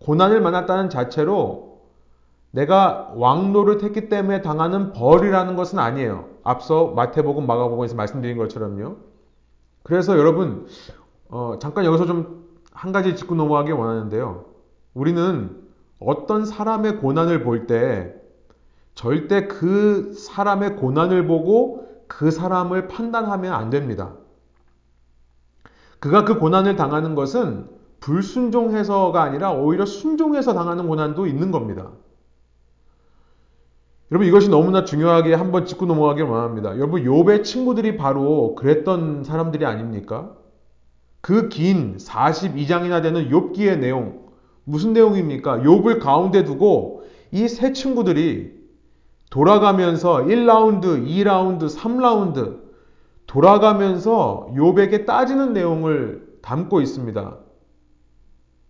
고난을 0.00 0.42
만났다는 0.42 0.90
자체로 0.90 1.69
내가 2.50 3.12
왕노를 3.14 3.82
했기 3.82 4.08
때문에 4.08 4.42
당하는 4.42 4.92
벌이라는 4.92 5.56
것은 5.56 5.78
아니에요. 5.78 6.28
앞서 6.42 6.88
마태복음, 6.88 7.46
마가복음에서 7.46 7.94
말씀드린 7.96 8.36
것처럼요. 8.36 8.96
그래서 9.82 10.18
여러분 10.18 10.66
어, 11.28 11.58
잠깐 11.60 11.84
여기서 11.84 12.06
좀 12.06 12.40
한 12.80 12.92
가지 12.92 13.14
짚고 13.14 13.34
넘어가기 13.34 13.72
원하는데요. 13.72 14.46
우리는 14.94 15.54
어떤 15.98 16.46
사람의 16.46 16.96
고난을 16.98 17.42
볼 17.42 17.66
때 17.66 18.14
절대 18.94 19.46
그 19.46 20.14
사람의 20.14 20.76
고난을 20.76 21.26
보고 21.26 21.86
그 22.08 22.30
사람을 22.30 22.88
판단하면 22.88 23.52
안 23.52 23.68
됩니다. 23.68 24.14
그가 25.98 26.24
그 26.24 26.38
고난을 26.38 26.76
당하는 26.76 27.14
것은 27.14 27.68
불순종해서가 28.00 29.22
아니라 29.22 29.52
오히려 29.52 29.84
순종해서 29.84 30.54
당하는 30.54 30.86
고난도 30.86 31.26
있는 31.26 31.50
겁니다. 31.50 31.90
여러분 34.10 34.26
이것이 34.26 34.48
너무나 34.48 34.84
중요하게 34.84 35.34
한번 35.34 35.66
짚고 35.66 35.86
넘어가길 35.86 36.24
원합니다. 36.24 36.70
여러분 36.76 37.04
욥의 37.04 37.44
친구들이 37.44 37.96
바로 37.96 38.54
그랬던 38.56 39.24
사람들이 39.24 39.64
아닙니까? 39.64 40.32
그 41.20 41.48
긴 41.48 41.96
42장이나 41.98 43.02
되는 43.02 43.28
욥기의 43.30 43.78
내용 43.78 44.20
무슨 44.64 44.92
내용입니까? 44.92 45.58
욥을 45.58 46.00
가운데 46.00 46.44
두고 46.44 47.02
이 47.32 47.46
세 47.46 47.72
친구들이 47.72 48.58
돌아가면서 49.30 50.24
1라운드, 50.24 51.06
2라운드, 51.06 51.72
3라운드 51.72 52.58
돌아가면서 53.28 54.50
욥에게 54.56 55.06
따지는 55.06 55.52
내용을 55.52 56.38
담고 56.42 56.80
있습니다. 56.80 57.36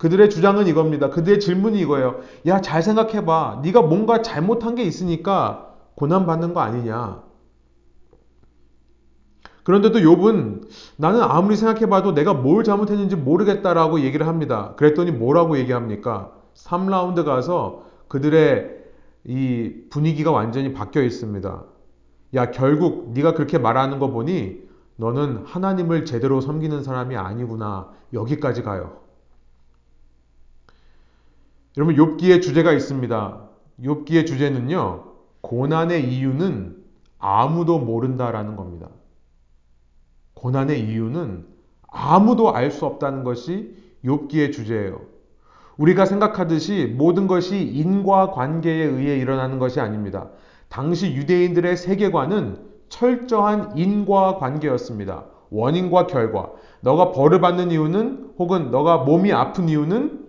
그들의 0.00 0.30
주장은 0.30 0.66
이겁니다. 0.66 1.10
그들의 1.10 1.40
질문이 1.40 1.78
이거예요. 1.80 2.20
야, 2.46 2.62
잘 2.62 2.82
생각해 2.82 3.26
봐. 3.26 3.60
네가 3.62 3.82
뭔가 3.82 4.22
잘못한 4.22 4.74
게 4.74 4.82
있으니까 4.82 5.74
고난 5.94 6.24
받는 6.24 6.54
거 6.54 6.60
아니냐? 6.60 7.22
그런데도 9.62 9.98
욥은 9.98 10.62
나는 10.96 11.20
아무리 11.20 11.54
생각해 11.54 11.90
봐도 11.90 12.14
내가 12.14 12.32
뭘 12.32 12.64
잘못했는지 12.64 13.14
모르겠다라고 13.14 14.00
얘기를 14.00 14.26
합니다. 14.26 14.72
그랬더니 14.76 15.10
뭐라고 15.10 15.58
얘기합니까? 15.58 16.32
3라운드 16.54 17.22
가서 17.22 17.84
그들의 18.08 18.70
이 19.24 19.74
분위기가 19.90 20.30
완전히 20.30 20.72
바뀌어 20.72 21.02
있습니다. 21.02 21.62
야, 22.36 22.50
결국 22.52 23.12
네가 23.12 23.34
그렇게 23.34 23.58
말하는 23.58 23.98
거 23.98 24.08
보니 24.08 24.62
너는 24.96 25.42
하나님을 25.44 26.06
제대로 26.06 26.40
섬기는 26.40 26.82
사람이 26.82 27.18
아니구나. 27.18 27.90
여기까지 28.14 28.62
가요. 28.62 29.09
여러분 31.76 31.94
욥기의 31.94 32.42
주제가 32.42 32.72
있습니다. 32.72 33.40
욥기의 33.82 34.26
주제는요. 34.26 35.04
고난의 35.40 36.12
이유는 36.12 36.76
아무도 37.18 37.78
모른다라는 37.78 38.56
겁니다. 38.56 38.88
고난의 40.34 40.80
이유는 40.80 41.46
아무도 41.88 42.54
알 42.54 42.70
수 42.70 42.86
없다는 42.86 43.24
것이 43.24 43.74
욥기의 44.04 44.52
주제예요. 44.52 45.00
우리가 45.76 46.06
생각하듯이 46.06 46.92
모든 46.96 47.26
것이 47.26 47.62
인과 47.62 48.32
관계에 48.32 48.84
의해 48.84 49.16
일어나는 49.18 49.58
것이 49.58 49.80
아닙니다. 49.80 50.28
당시 50.68 51.14
유대인들의 51.14 51.76
세계관은 51.76 52.58
철저한 52.88 53.78
인과 53.78 54.36
관계였습니다. 54.38 55.24
원인과 55.50 56.06
결과. 56.06 56.50
너가 56.80 57.12
벌을 57.12 57.40
받는 57.40 57.70
이유는 57.70 58.32
혹은 58.38 58.70
너가 58.70 58.98
몸이 58.98 59.32
아픈 59.32 59.68
이유는 59.68 60.19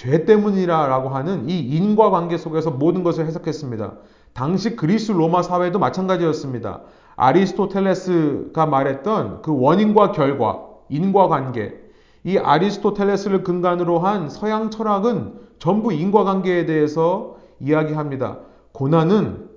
죄 0.00 0.24
때문이라고 0.24 1.10
하는 1.10 1.46
이 1.50 1.58
인과 1.58 2.08
관계 2.08 2.38
속에서 2.38 2.70
모든 2.70 3.02
것을 3.02 3.26
해석했습니다. 3.26 3.92
당시 4.32 4.74
그리스 4.74 5.12
로마 5.12 5.42
사회도 5.42 5.78
마찬가지였습니다. 5.78 6.80
아리스토텔레스가 7.16 8.64
말했던 8.64 9.42
그 9.42 9.60
원인과 9.60 10.12
결과, 10.12 10.64
인과 10.88 11.28
관계, 11.28 11.78
이 12.24 12.38
아리스토텔레스를 12.38 13.44
근간으로 13.44 13.98
한 13.98 14.30
서양 14.30 14.70
철학은 14.70 15.34
전부 15.58 15.92
인과관계에 15.92 16.64
대해서 16.64 17.36
이야기합니다. 17.60 18.38
고난은 18.72 19.50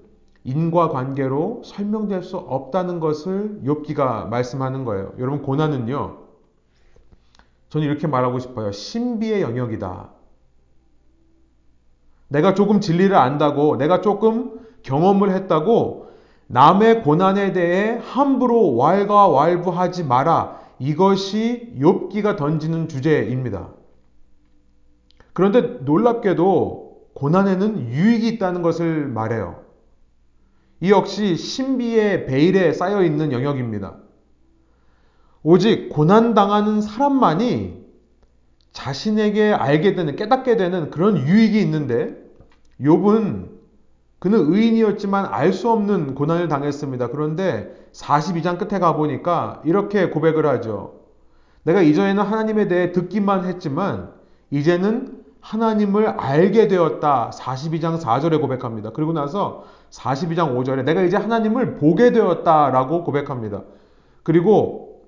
인과관계로 0.44 1.62
설명될 1.64 2.22
수 2.22 2.36
없다는 2.36 3.00
것을 3.00 3.62
욥기가 3.64 4.28
말씀하는 4.28 4.84
거예요. 4.84 5.14
여러분 5.20 5.42
고난은요. 5.42 6.18
저는 7.70 7.88
이렇게 7.88 8.08
말하고 8.08 8.40
싶어요. 8.40 8.74
신비의 8.74 9.42
영역이다. 9.42 10.23
내가 12.34 12.56
조금 12.56 12.82
진리를 12.82 13.16
안다고, 13.16 13.78
내가 13.78 14.02
조금 14.02 14.60
경험을 14.82 15.32
했다고 15.32 16.08
남의 16.48 17.04
고난에 17.04 17.54
대해 17.54 18.00
함부로 18.04 18.76
왈가왈부하지 18.76 20.04
마라. 20.06 20.60
이것이 20.80 21.76
욥기가 21.80 22.36
던지는 22.36 22.88
주제입니다. 22.88 23.70
그런데 25.34 25.62
놀랍게도 25.82 27.02
고난에는 27.14 27.90
유익이 27.90 28.28
있다는 28.30 28.64
것을 28.64 29.08
말해요. 29.08 29.62
이 30.82 30.90
역시 30.90 31.36
신비의 31.36 32.26
베일에 32.26 32.74
쌓여 32.74 33.04
있는 33.04 33.32
영역입니다. 33.32 33.96
오직 35.44 35.90
고난당하는 35.90 36.82
사람만이 36.82 37.84
자신에게 38.72 39.54
알게 39.54 39.94
되는, 39.94 40.16
깨닫게 40.16 40.58
되는 40.58 40.90
그런 40.90 41.18
유익이 41.18 41.62
있는데, 41.62 42.23
욥은 42.84 43.50
그는 44.20 44.54
의인이었지만 44.54 45.26
알 45.26 45.52
수 45.52 45.70
없는 45.70 46.16
고난을 46.16 46.48
당했습니다. 46.48 47.08
그런데 47.08 47.76
42장 47.92 48.58
끝에 48.58 48.80
가보니까 48.80 49.62
이렇게 49.66 50.10
고백을 50.10 50.46
하죠. 50.48 51.02
내가 51.64 51.82
이전에는 51.82 52.24
하나님에 52.24 52.68
대해 52.68 52.92
듣기만 52.92 53.46
했지만 53.46 54.12
이제는 54.50 55.24
하나님을 55.42 56.08
알게 56.08 56.70
되었다. 56.70 57.32
42장 57.34 58.00
4절에 58.00 58.40
고백합니다. 58.40 58.92
그리고 58.92 59.12
나서 59.12 59.66
42장 59.90 60.56
5절에 60.56 60.86
내가 60.86 61.02
이제 61.02 61.18
하나님을 61.18 61.76
보게 61.76 62.12
되었다 62.12 62.70
라고 62.70 63.04
고백합니다. 63.04 63.64
그리고 64.24 65.02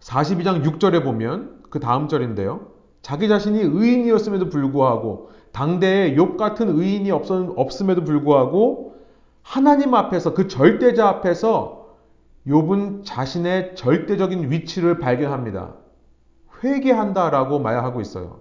42장 0.00 0.64
6절에 0.64 1.04
보면 1.04 1.62
그 1.70 1.78
다음 1.78 2.08
절인데요. 2.08 2.66
자기 3.02 3.28
자신이 3.28 3.60
의인이었음에도 3.60 4.48
불구하고 4.48 5.30
당대에 5.56 6.14
욥 6.16 6.36
같은 6.36 6.68
의인이 6.68 7.10
없음에도 7.10 8.04
불구하고 8.04 8.94
하나님 9.40 9.94
앞에서 9.94 10.34
그 10.34 10.48
절대자 10.48 11.08
앞에서 11.08 11.96
욥은 12.46 13.06
자신의 13.06 13.74
절대적인 13.74 14.50
위치를 14.50 14.98
발견합니다. 14.98 15.72
회개한다라고 16.62 17.58
말하고 17.58 18.02
있어요. 18.02 18.40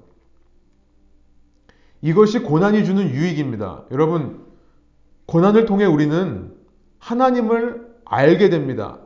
이것이 2.01 2.39
고난이 2.39 2.84
주는 2.84 3.10
유익입니다. 3.10 3.86
여러분, 3.91 4.45
고난을 5.28 5.65
통해 5.65 5.86
우리는 5.86 6.54
하나님을 6.99 7.95
알게 8.04 8.49
됩니다. 8.49 8.99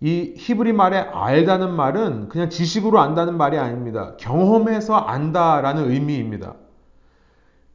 이 0.00 0.34
히브리 0.36 0.72
말의 0.72 1.00
알다는 1.00 1.72
말은 1.74 2.28
그냥 2.28 2.50
지식으로 2.50 3.00
안다는 3.00 3.36
말이 3.36 3.58
아닙니다. 3.58 4.14
경험해서 4.18 4.94
안다라는 4.94 5.90
의미입니다. 5.90 6.54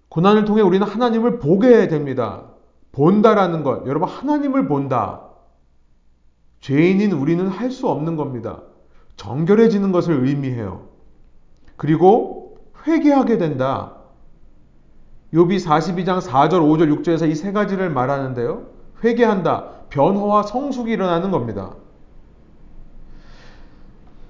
고난을 0.10 0.46
통해 0.46 0.62
우리는 0.62 0.86
하나님을 0.86 1.40
보게 1.40 1.88
됩니다. 1.88 2.44
본다라는 2.92 3.64
것. 3.64 3.88
여러분, 3.88 4.08
하나님을 4.10 4.68
본다. 4.68 5.22
죄인인 6.60 7.12
우리는 7.14 7.48
할 7.48 7.72
수 7.72 7.88
없는 7.90 8.18
겁니다. 8.18 8.62
정결해지는 9.16 9.92
것을 9.92 10.26
의미해요. 10.26 10.90
그리고 11.78 12.58
회개하게 12.86 13.38
된다. 13.38 13.96
욥이 15.34 15.66
42장 15.66 16.20
4절, 16.22 16.60
5절, 16.60 17.02
6절에서 17.02 17.30
이 17.30 17.36
세 17.36 17.52
가지를 17.52 17.90
말하는데요. 17.90 18.68
회개한다. 19.04 19.70
변화와 19.90 20.44
성숙이 20.44 20.92
일어나는 20.92 21.32
겁니다. 21.32 21.74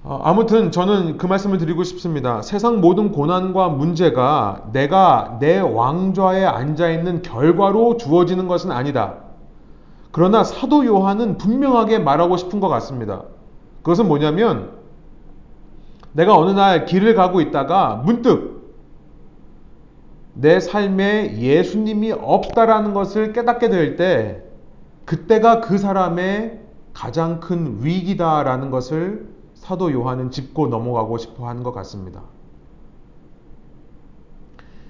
어, 0.04 0.20
아무튼 0.24 0.72
저는 0.72 1.16
그 1.16 1.26
말씀을 1.26 1.58
드리고 1.58 1.84
싶습니다. 1.84 2.42
세상 2.42 2.80
모든 2.80 3.12
고난과 3.12 3.68
문제가 3.68 4.68
내가 4.72 5.36
내 5.40 5.60
왕좌에 5.60 6.44
앉아 6.44 6.90
있는 6.90 7.22
결과로 7.22 7.96
주어지는 7.98 8.48
것은 8.48 8.72
아니다. 8.72 9.18
그러나 10.10 10.42
사도 10.42 10.84
요한은 10.84 11.38
분명하게 11.38 12.00
말하고 12.00 12.36
싶은 12.36 12.58
것 12.58 12.68
같습니다. 12.68 13.22
그것은 13.82 14.08
뭐냐면 14.08 14.72
내가 16.12 16.36
어느 16.36 16.50
날 16.50 16.84
길을 16.84 17.14
가고 17.14 17.40
있다가 17.40 18.02
문득 18.04 18.74
내 20.34 20.60
삶에 20.60 21.38
예수님이 21.38 22.12
없다라는 22.12 22.92
것을 22.92 23.32
깨닫게 23.32 23.68
될 23.68 23.96
때 23.96 24.42
그때가 25.04 25.60
그 25.60 25.78
사람의 25.78 26.60
가장 26.92 27.40
큰 27.40 27.78
위기다라는 27.82 28.70
것을 28.70 29.31
사도 29.62 29.92
요한은 29.92 30.32
짚고 30.32 30.66
넘어가고 30.66 31.18
싶어 31.18 31.46
하는 31.46 31.62
것 31.62 31.72
같습니다. 31.72 32.22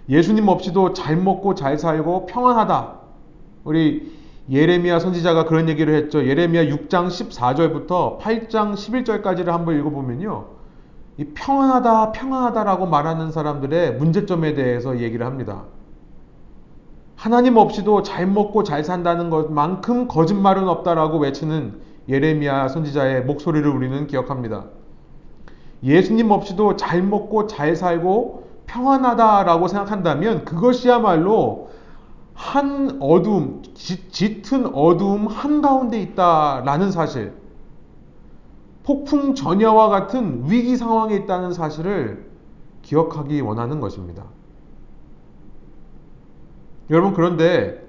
예수님 0.09 0.49
없이도 0.49 0.95
잘 0.95 1.15
먹고 1.15 1.55
잘 1.55 1.77
살고 1.77 2.25
평안하다. 2.25 2.95
우리 3.65 4.17
예레미야 4.51 4.99
선지자가 4.99 5.45
그런 5.45 5.69
얘기를 5.69 5.95
했죠. 5.95 6.27
예레미야 6.27 6.65
6장 6.65 7.09
14절부터 7.09 8.19
8장 8.19 8.73
11절까지를 8.73 9.49
한번 9.49 9.79
읽어보면요. 9.79 10.47
이 11.19 11.25
평안하다, 11.35 12.13
평안하다라고 12.13 12.87
말하는 12.87 13.31
사람들의 13.31 13.97
문제점에 13.97 14.55
대해서 14.55 15.01
얘기를 15.01 15.27
합니다. 15.27 15.65
하나님 17.15 17.59
없이도 17.59 18.03
잘 18.03 18.27
먹고 18.27 18.65
잘 18.65 18.83
산다는 18.83 19.29
것만큼 19.29 20.09
거짓말은 20.09 20.67
없다라고 20.67 21.19
외치는 21.19 21.92
예레미야 22.09 22.69
선지자의 22.69 23.25
목소리를 23.25 23.69
우리는 23.69 24.07
기억합니다. 24.07 24.67
예수님 25.83 26.31
없이도 26.31 26.77
잘 26.77 27.03
먹고 27.03 27.47
잘 27.47 27.75
살고 27.75 28.49
평안하다라고 28.67 29.69
생각한다면 29.69 30.45
그것이야말로 30.45 31.71
한 32.35 32.99
어둠, 33.01 33.63
짙은 33.75 34.75
어둠 34.75 35.27
한가운데 35.27 36.01
있다라는 36.01 36.91
사실, 36.91 37.35
폭풍 38.85 39.35
전야와 39.35 39.89
같은 39.89 40.45
위기 40.47 40.77
상황에 40.77 41.15
있다는 41.17 41.53
사실을 41.53 42.31
기억하기 42.83 43.41
원하는 43.43 43.81
것입니다. 43.81 44.25
여러분, 46.91 47.13
그런데 47.13 47.82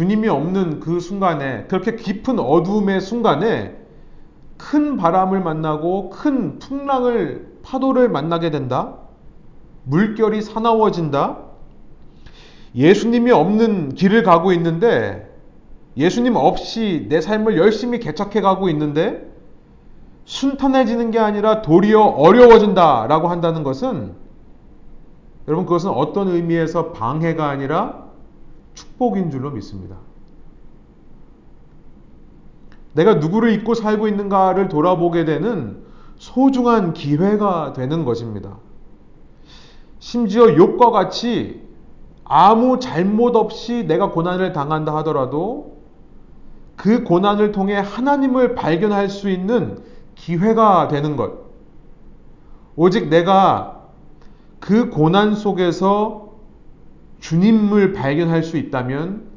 주님이 0.00 0.28
없는 0.28 0.80
그 0.80 0.98
순간에 0.98 1.64
그렇게 1.64 1.94
깊은 1.94 2.38
어두움의 2.38 3.02
순간에 3.02 3.76
큰 4.56 4.96
바람을 4.96 5.42
만나고 5.42 6.08
큰 6.08 6.58
풍랑을 6.58 7.58
파도를 7.62 8.08
만나게 8.08 8.50
된다. 8.50 8.94
물결이 9.84 10.40
사나워진다. 10.40 11.40
예수님이 12.74 13.30
없는 13.30 13.94
길을 13.94 14.22
가고 14.22 14.54
있는데 14.54 15.30
예수님 15.98 16.34
없이 16.34 17.04
내 17.10 17.20
삶을 17.20 17.58
열심히 17.58 17.98
개척해 17.98 18.40
가고 18.40 18.70
있는데 18.70 19.30
순탄해지는 20.24 21.10
게 21.10 21.18
아니라 21.18 21.60
도리어 21.60 22.00
어려워진다라고 22.00 23.28
한다는 23.28 23.62
것은 23.64 24.14
여러분 25.46 25.66
그것은 25.66 25.90
어떤 25.90 26.28
의미에서 26.28 26.92
방해가 26.92 27.46
아니라 27.50 27.99
축복인 28.80 29.30
줄로 29.30 29.50
믿습니다. 29.50 29.96
내가 32.94 33.14
누구를 33.14 33.52
잊고 33.52 33.74
살고 33.74 34.08
있는가를 34.08 34.68
돌아보게 34.68 35.24
되는 35.24 35.84
소중한 36.16 36.92
기회가 36.92 37.72
되는 37.74 38.04
것입니다. 38.04 38.56
심지어 39.98 40.56
욕과 40.56 40.90
같이 40.90 41.68
아무 42.24 42.78
잘못 42.78 43.36
없이 43.36 43.84
내가 43.86 44.10
고난을 44.10 44.52
당한다 44.52 44.96
하더라도 44.96 45.78
그 46.76 47.04
고난을 47.04 47.52
통해 47.52 47.74
하나님을 47.74 48.54
발견할 48.54 49.10
수 49.10 49.28
있는 49.28 49.82
기회가 50.14 50.88
되는 50.88 51.16
것. 51.16 51.32
오직 52.76 53.08
내가 53.08 53.88
그 54.58 54.88
고난 54.88 55.34
속에서 55.34 56.29
주님을 57.20 57.92
발견할 57.92 58.42
수 58.42 58.56
있다면 58.56 59.28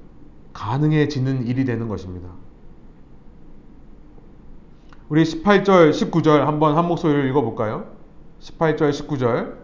가능해지는 0.54 1.48
일이 1.48 1.66
되는 1.66 1.88
것입니다. 1.88 2.30
우리 5.10 5.24
18절, 5.24 5.92
19절 5.92 6.40
한번 6.40 6.78
한 6.78 6.88
목소리를 6.88 7.30
읽어볼까요? 7.30 7.86
18절, 8.40 8.90
19절. 8.90 9.58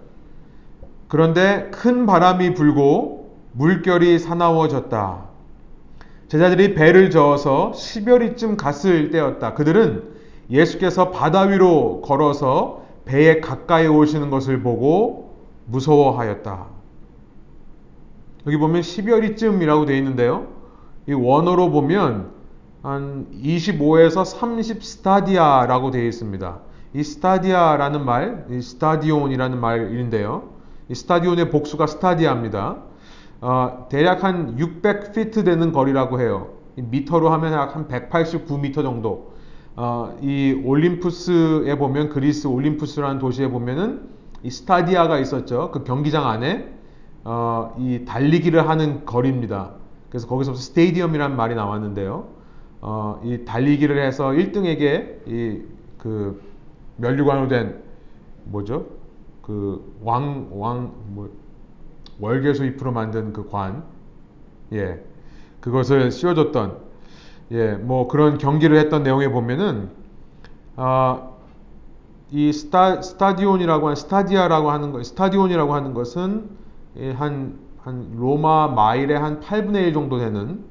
그런데 1.08 1.70
큰 1.72 2.06
바람이 2.06 2.54
불고 2.54 3.38
물결이 3.54 4.20
사나워졌다. 4.20 5.26
제자들이 6.28 6.76
배를 6.76 7.10
저어서 7.10 7.72
10여리쯤 7.74 8.58
갔을 8.58 9.10
때였다. 9.10 9.56
그들은 9.56 10.14
예수께서 10.52 11.10
바다 11.10 11.42
위로 11.42 12.02
걸어서 12.02 12.86
배에 13.06 13.40
가까이 13.40 13.88
오시는 13.88 14.30
것을 14.30 14.62
보고 14.62 15.34
무서워하였다. 15.66 16.79
여기 18.48 18.58
보면 18.58 18.82
12월이쯤이라고 18.82 19.86
되어 19.86 19.96
있는데요. 19.98 20.48
이 21.08 21.14
원어로 21.14 21.72
보면 21.72 22.32
한 22.82 23.28
25에서 23.44 24.24
30 24.24 24.84
스타디아라고 24.84 25.92
되어 25.92 26.06
있습니다. 26.06 26.60
이 26.94 27.04
스타디아라는 27.04 28.06
말, 28.06 28.46
이 28.50 28.62
스타디온이라는 28.62 29.60
말인데요. 29.60 30.50
이 30.88 30.96
스타디온의 30.96 31.52
복수가 31.52 31.86
스타디아입니다. 31.88 32.78
어, 33.42 33.88
대략 33.90 34.24
한 34.24 34.58
600피트 34.58 35.46
되는 35.46 35.72
거리라고 35.72 36.20
해요. 36.20 36.54
미터로 36.76 37.30
하면 37.30 37.54
한 37.54 37.88
189m 37.88 38.76
정도. 38.76 39.34
어, 39.76 40.18
이 40.22 40.62
올림푸스에 40.66 41.78
보면 41.78 42.10
그리스 42.10 42.48
올림푸스라는 42.48 43.20
도시에 43.20 43.50
보면은 43.50 44.10
이 44.44 44.50
스타디아가 44.50 45.20
있었죠. 45.20 45.72
그 45.72 45.84
경기장 45.84 46.28
안에 46.28 46.79
어, 47.24 47.76
이 47.78 48.06
달리기를 48.06 48.68
하는 48.70 49.06
거리입니다. 49.06 49.72
그래서 50.10 50.28
거기서 50.28 50.54
스테디엄이라는 50.56 51.36
말이 51.36 51.56
나왔는데요. 51.56 52.28
어, 52.82 53.22
이 53.24 53.46
달리기를 53.46 54.04
해서 54.04 54.30
1등에게 54.30 55.28
이 55.28 55.80
그 56.00 56.42
면류관으로 56.98 57.48
된 57.50 57.84
뭐죠? 58.46 58.88
그 59.42 59.84
왕 60.04 60.48
왕 60.52 60.94
뭐 61.14 61.30
월계수 62.20 62.66
잎으로 62.66 62.92
만든 62.92 63.34
그 63.34 63.48
관, 63.50 63.84
예, 64.74 65.04
그것을 65.62 66.12
씌워줬던 66.12 66.78
예, 67.52 67.74
뭐 67.74 68.08
그런 68.08 68.38
경기를 68.38 68.78
했던 68.78 69.04
내용에 69.04 69.30
보면은 69.30 69.90
아, 70.76 71.30
이 72.32 72.52
스타 72.54 73.02
스타디온이라고 73.02 73.88
하는 73.88 73.96
스타디아라고 73.96 74.72
하는 74.72 74.92
것, 74.92 75.04
스타디온이라고 75.06 75.74
하는 75.74 75.94
것은 75.94 76.50
예, 76.50 76.59
한, 77.16 77.60
한 77.80 78.16
로마 78.18 78.68
마일의 78.68 79.18
한 79.18 79.40
8분의 79.40 79.88
1 79.88 79.94
정도 79.94 80.20
되는 80.20 80.64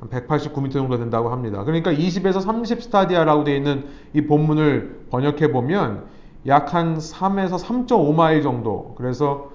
한 0.00 0.10
189m 0.10 0.72
정도 0.72 0.98
된다고 0.98 1.30
합니다. 1.30 1.64
그러니까 1.64 1.92
20에서 1.92 2.40
30 2.40 2.82
스타디아라고 2.82 3.44
되어 3.44 3.54
있는 3.56 3.86
이 4.12 4.22
본문을 4.22 5.06
번역해 5.10 5.52
보면 5.52 6.04
약 6.46 6.74
한 6.74 6.98
3에서 6.98 7.58
3.5마일 7.58 8.42
정도. 8.42 8.94
그래서 8.96 9.50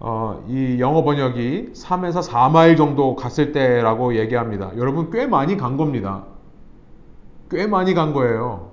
어, 0.00 0.44
이 0.48 0.78
영어 0.80 1.04
번역이 1.04 1.72
3에서 1.74 2.28
4마일 2.28 2.76
정도 2.76 3.14
갔을 3.14 3.52
때라고 3.52 4.16
얘기합니다. 4.16 4.72
여러분 4.76 5.10
꽤 5.10 5.26
많이 5.26 5.56
간 5.56 5.76
겁니다. 5.76 6.24
꽤 7.50 7.66
많이 7.66 7.94
간 7.94 8.12
거예요. 8.12 8.72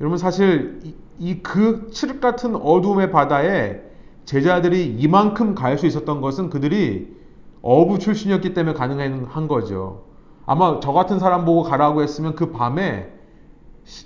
여러분 0.00 0.18
사실 0.18 0.80
이 1.18 1.40
그 1.42 1.90
칠흑 1.90 2.20
같은 2.20 2.54
어둠의 2.56 3.10
바다에 3.10 3.80
제자들이 4.28 4.94
이만큼 4.98 5.54
갈 5.54 5.78
수 5.78 5.86
있었던 5.86 6.20
것은 6.20 6.50
그들이 6.50 7.16
어부 7.62 7.98
출신이었기 7.98 8.52
때문에 8.52 8.76
가능한 8.76 9.48
거죠. 9.48 10.04
아마 10.44 10.80
저 10.80 10.92
같은 10.92 11.18
사람 11.18 11.46
보고 11.46 11.62
가라고 11.62 12.02
했으면 12.02 12.34
그 12.34 12.52
밤에 12.52 13.10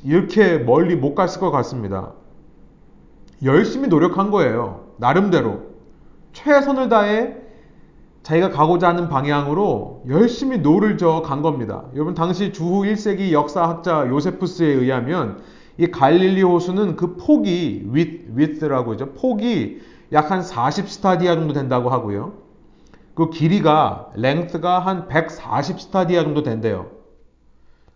이렇게 0.04 0.58
멀리 0.58 0.94
못 0.94 1.16
갔을 1.16 1.40
것 1.40 1.50
같습니다. 1.50 2.12
열심히 3.42 3.88
노력한 3.88 4.30
거예요. 4.30 4.85
나름대로. 4.98 5.62
최선을 6.35 6.88
다해 6.88 7.35
자기가 8.22 8.50
가고자 8.50 8.90
하는 8.90 9.08
방향으로 9.08 10.04
열심히 10.08 10.58
노를 10.58 10.98
저어간 10.98 11.42
겁니다. 11.42 11.87
여러분, 11.94 12.14
당시 12.14 12.52
주후 12.52 12.82
1세기 12.82 13.32
역사학자 13.32 14.06
요세푸스에 14.08 14.68
의하면 14.68 15.42
이 15.78 15.88
갈릴리 15.88 16.42
호수는 16.42 16.94
그 16.94 17.16
폭이 17.16 17.88
width, 17.92 18.28
width라고 18.37 18.92
하죠. 18.92 19.14
폭이 19.14 19.80
약 20.12 20.31
한 20.31 20.40
40스타디아 20.40 21.35
정도 21.35 21.53
된다고 21.55 21.90
하고요. 21.90 22.35
그 23.14 23.31
길이가 23.31 24.11
length가 24.16 24.79
한 24.79 25.09
140스타디아 25.09 26.22
정도 26.22 26.42
된대요. 26.42 26.90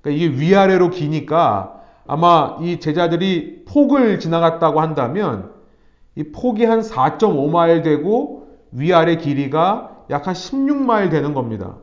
그러니까 0.00 0.24
이게 0.24 0.40
위아래로 0.40 0.90
기니까 0.90 1.82
아마 2.06 2.56
이 2.60 2.78
제자들이 2.80 3.64
폭을 3.66 4.20
지나갔다고 4.20 4.80
한다면 4.80 5.52
이 6.14 6.24
폭이 6.24 6.64
한 6.64 6.80
4.5마일 6.80 7.82
되고 7.82 8.48
위아래 8.72 9.16
길이가 9.16 10.04
약 10.10 10.26
한 10.26 10.34
16마일 10.34 11.10
되는 11.10 11.34
겁니다. 11.34 11.76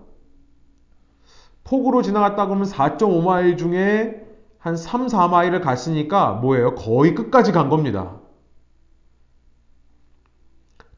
폭으로 1.63 2.01
지나갔다고 2.01 2.53
하면 2.53 2.65
4.5마일 2.65 3.57
중에 3.57 4.21
한 4.57 4.77
3, 4.77 5.07
4마일을 5.07 5.61
갔으니까 5.61 6.33
뭐예요? 6.33 6.75
거의 6.75 7.15
끝까지 7.15 7.51
간 7.51 7.69
겁니다. 7.69 8.22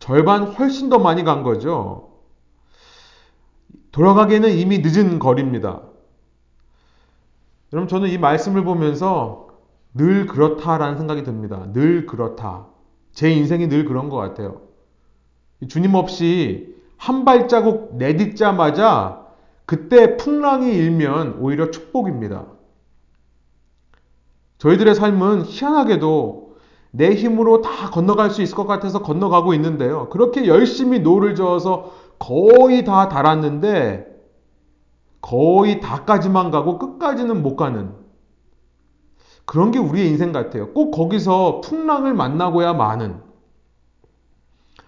절반 0.06 0.44
훨씬 0.44 0.90
더 0.90 1.00
많이 1.00 1.24
간 1.24 1.42
거죠. 1.42 2.12
돌아가기에는 3.92 4.52
이미 4.52 4.78
늦은 4.78 5.18
거리입니다. 5.18 5.82
여러분, 7.74 7.88
저는 7.88 8.10
이 8.10 8.20
말씀을 8.20 8.64
보면서 8.64 9.48
늘 9.96 10.28
그렇다라는 10.28 11.00
생각이 11.00 11.24
듭니다. 11.24 11.72
늘 11.74 12.06
그렇다. 12.06 12.68
제 13.14 13.32
인생이 13.32 13.68
늘 13.68 13.86
그런 13.86 14.10
것 14.10 14.18
같아요. 14.18 14.62
주님 15.68 15.96
없이 15.96 16.76
한 16.98 17.26
발자국 17.26 17.96
내딛자마자 17.96 19.26
그때 19.66 20.18
풍랑이 20.18 20.72
일면 20.72 21.40
오히려 21.40 21.72
축복입니다. 21.72 22.46
저희들의 24.60 24.94
삶은 24.94 25.46
희한하게도 25.46 26.45
내 26.96 27.14
힘으로 27.14 27.62
다 27.62 27.90
건너갈 27.90 28.30
수 28.30 28.42
있을 28.42 28.56
것 28.56 28.66
같아서 28.68 29.02
건너가고 29.02 29.54
있는데요. 29.54 30.08
그렇게 30.10 30.48
열심히 30.48 31.00
노를 31.00 31.36
저어서 31.36 31.92
거의 32.20 32.86
다다랐는데 32.86 34.08
거의 35.20 35.82
다까지만 35.82 36.52
가고 36.52 36.80
끝까지는 36.80 37.44
못 37.44 37.58
가는 37.58 37.94
그런 39.44 39.72
게 39.72 39.80
우리의 39.80 40.08
인생 40.10 40.32
같아요. 40.32 40.72
꼭 40.72 40.92
거기서 40.92 41.62
풍랑을 41.62 42.14
만나고야 42.14 42.74
마는. 42.74 43.22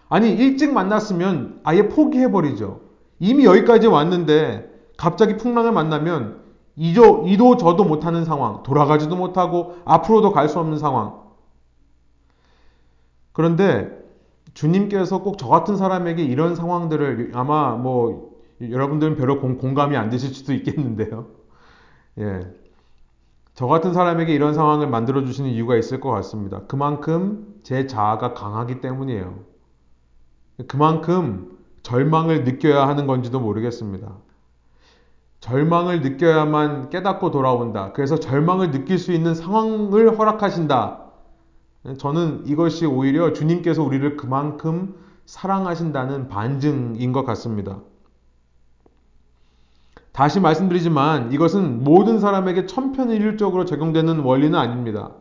아니, 0.09 0.31
일찍 0.31 0.71
만났으면 0.71 1.59
아예 1.63 1.89
포기해버리죠. 1.89 2.79
이미 3.19 3.43
여기까지 3.43 3.87
왔는데 3.87 4.71
갑자기 4.95 5.35
풍랑을 5.35 5.73
만나면 5.73 6.41
이도, 6.77 7.57
저도 7.57 7.83
못하는 7.83 8.23
상황, 8.23 8.63
돌아가지도 8.63 9.15
못하고 9.15 9.75
앞으로도 9.83 10.31
갈 10.31 10.47
수 10.47 10.59
없는 10.59 10.77
상황. 10.77 11.26
그런데 13.37 13.95
주님께서 14.55 15.21
꼭 15.21 15.37
저 15.37 15.47
같은 15.47 15.77
사람에게 15.77 16.23
이런 16.23 16.55
상황들을 16.55 17.33
아마 17.35 17.75
뭐 17.75 18.35
여러분들은 18.59 19.15
별로 19.15 19.39
공, 19.39 19.57
공감이 19.59 19.95
안 19.95 20.09
되실 20.09 20.33
수도 20.33 20.53
있겠는데요. 20.53 21.27
예. 22.17 22.39
저 23.53 23.67
같은 23.67 23.93
사람에게 23.93 24.33
이런 24.33 24.55
상황을 24.55 24.87
만들어 24.87 25.23
주시는 25.23 25.51
이유가 25.51 25.75
있을 25.77 25.99
것 25.99 26.09
같습니다. 26.11 26.61
그만큼 26.67 27.59
제 27.61 27.85
자아가 27.85 28.33
강하기 28.33 28.81
때문이에요. 28.81 29.39
그만큼 30.67 31.57
절망을 31.83 32.43
느껴야 32.43 32.87
하는 32.87 33.05
건지도 33.05 33.39
모르겠습니다. 33.39 34.17
절망을 35.41 36.01
느껴야만 36.01 36.89
깨닫고 36.89 37.29
돌아온다. 37.29 37.93
그래서 37.93 38.19
절망을 38.19 38.71
느낄 38.71 38.97
수 38.97 39.11
있는 39.11 39.35
상황을 39.35 40.17
허락하신다. 40.17 41.06
저는 41.95 42.43
이것이 42.45 42.85
오히려 42.85 43.31
주님께서 43.31 43.81
우리를 43.83 44.17
그만큼 44.17 44.95
사랑하신다는 45.25 46.27
반증인 46.27 47.13
것 47.13 47.25
같습니다. 47.25 47.79
다시 50.11 50.39
말씀드리지만 50.39 51.31
이것은 51.31 51.83
모든 51.83 52.19
사람에게 52.19 52.65
천편일률적으로 52.65 53.65
적용되는 53.65 54.19
원리는 54.19 54.57
아닙니다. 54.57 55.11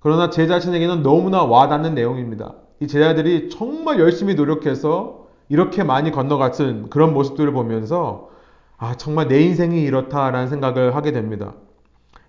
그러나 0.00 0.30
제 0.30 0.46
자신에게는 0.46 1.02
너무나 1.02 1.42
와닿는 1.42 1.94
내용입니다. 1.94 2.54
이 2.80 2.86
제자들이 2.86 3.50
정말 3.50 3.98
열심히 3.98 4.34
노력해서 4.34 5.26
이렇게 5.48 5.84
많이 5.84 6.10
건너갔은 6.10 6.90
그런 6.90 7.12
모습들을 7.12 7.52
보면서 7.52 8.30
아, 8.78 8.96
정말 8.96 9.28
내 9.28 9.40
인생이 9.42 9.82
이렇다라는 9.82 10.48
생각을 10.48 10.96
하게 10.96 11.12
됩니다. 11.12 11.54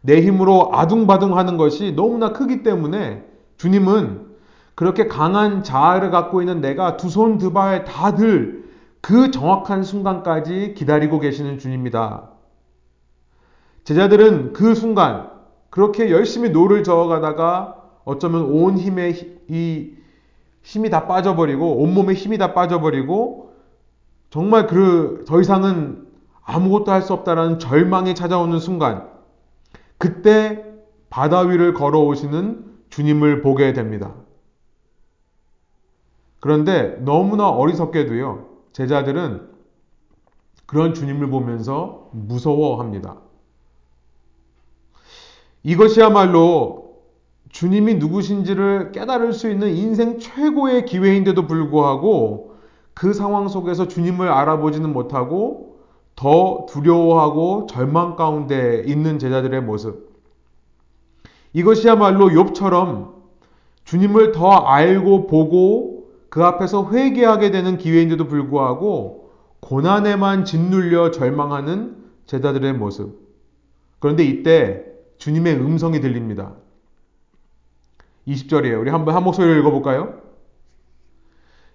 내 0.04 0.22
힘으로 0.22 0.72
아둥바둥 0.74 1.38
하는 1.38 1.58
것이 1.58 1.94
너무나 1.96 2.34
크기 2.34 2.62
때문에 2.64 3.24
주님은 3.58 4.28
그렇게 4.76 5.08
강한 5.08 5.64
자아를 5.64 6.12
갖고 6.12 6.42
있는 6.42 6.62
내가 6.62 6.98
두 6.98 7.08
손 7.10 7.38
두 7.40 7.54
발 7.54 7.86
다들 7.86 8.66
그 9.02 9.32
정확한 9.32 9.84
순간까지 9.84 10.76
기다리고 10.76 11.20
계시는 11.20 11.60
주님입니다. 11.60 12.30
제자들은 13.86 14.54
그 14.54 14.76
순간 14.76 15.30
그렇게 15.70 16.12
열심히 16.12 16.50
노를 16.52 16.84
저어가다가 16.84 17.76
어쩌면 18.06 18.44
온 18.44 18.78
힘에 18.78 19.14
이 19.50 19.92
힘이 20.62 20.90
다 20.90 21.08
빠져버리고 21.08 21.78
온몸에 21.82 22.14
힘이 22.14 22.38
다 22.38 22.54
빠져버리고 22.54 23.54
정말 24.30 24.68
그 24.68 25.24
더 25.28 25.42
이상은 25.42 26.08
아무것도 26.44 26.92
할 26.92 27.02
수 27.02 27.14
없다라는 27.14 27.60
절망이 27.60 28.16
찾아오는 28.16 28.60
순간, 28.60 29.08
그때 30.04 30.66
바다 31.10 31.40
위를 31.40 31.74
걸어오시는 31.74 32.66
주님을 32.90 33.42
보게 33.42 33.72
됩니다. 33.72 34.14
그런데 36.42 36.98
너무나 37.06 37.48
어리석게도요, 37.48 38.50
제자들은 38.74 39.48
그런 40.66 40.94
주님을 40.94 41.30
보면서 41.30 42.10
무서워합니다. 42.12 43.22
이것이야말로 45.64 46.98
주님이 47.48 47.96
누구신지를 47.96 48.92
깨달을 48.92 49.32
수 49.32 49.50
있는 49.50 49.70
인생 49.70 50.20
최고의 50.20 50.84
기회인데도 50.84 51.48
불구하고 51.48 52.58
그 52.94 53.14
상황 53.14 53.48
속에서 53.48 53.88
주님을 53.88 54.28
알아보지는 54.28 54.92
못하고 54.92 55.73
더 56.16 56.66
두려워하고 56.70 57.68
절망 57.68 58.16
가운데 58.16 58.84
있는 58.86 59.20
제자들의 59.20 59.62
모습. 59.62 60.14
이것이야말로 61.54 62.30
욥처럼 62.30 63.14
주님을 63.86 64.32
더 64.32 64.50
알고 64.52 65.28
보고 65.28 66.08
그 66.30 66.44
앞에서 66.44 66.90
회개하게 66.92 67.52
되는 67.52 67.78
기회인데도 67.78 68.28
불구하고 68.28 69.32
고난에만 69.60 70.46
짓눌려 70.46 71.12
절망하는 71.12 71.98
제자들의 72.26 72.74
모습. 72.74 73.20
그런데 74.00 74.24
이때 74.24 74.84
주님의 75.18 75.56
음성이 75.56 76.02
들립니다. 76.02 76.54
20절이에요. 78.28 78.80
우리 78.80 78.90
한번 78.90 79.16
한 79.16 79.24
목소리를 79.24 79.60
읽어볼까요? 79.60 80.22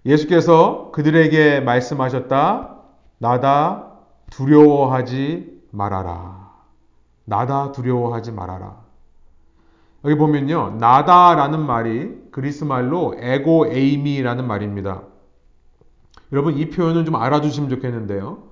예수께서 0.04 0.90
그들에게 0.92 1.60
말씀하셨다. 1.60 2.76
나다 3.18 3.87
두려워하지 4.30 5.62
말아라. 5.70 6.48
나다 7.24 7.72
두려워하지 7.72 8.32
말아라. 8.32 8.76
여기 10.04 10.16
보면요. 10.16 10.76
나다라는 10.78 11.60
말이 11.66 12.28
그리스 12.30 12.64
말로 12.64 13.14
에고 13.18 13.66
에이미라는 13.66 14.46
말입니다. 14.46 15.02
여러분 16.32 16.56
이 16.56 16.70
표현은 16.70 17.04
좀 17.04 17.16
알아두시면 17.16 17.68
좋겠는데요. 17.70 18.48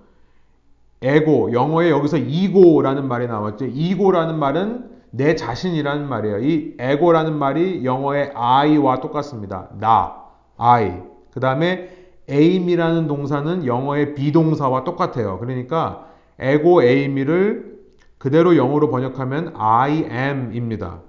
에고 1.03 1.53
영어에 1.53 1.91
여기서 1.91 2.17
이고라는 2.17 3.07
말이 3.07 3.27
나왔죠. 3.27 3.67
이고라는 3.67 4.39
말은 4.39 4.97
내 5.11 5.35
자신이라는 5.35 6.09
말이에요. 6.09 6.39
이 6.41 6.75
에고라는 6.79 7.39
말이 7.39 7.85
영어의 7.85 8.33
I와 8.35 9.01
똑같습니다. 9.01 9.69
나, 9.79 10.25
I. 10.57 11.03
그 11.33 11.41
다음에 11.41 11.91
aim이라는 12.29 13.07
동사는 13.07 13.67
영어의 13.67 14.15
비동사와 14.15 14.85
똑같아요. 14.85 15.39
그러니까 15.39 16.07
에고 16.39 16.83
aim이를 16.83 17.77
그대로 18.19 18.57
영어로 18.57 18.91
번역하면 18.91 19.55
I 19.57 20.07
am입니다. 20.11 21.01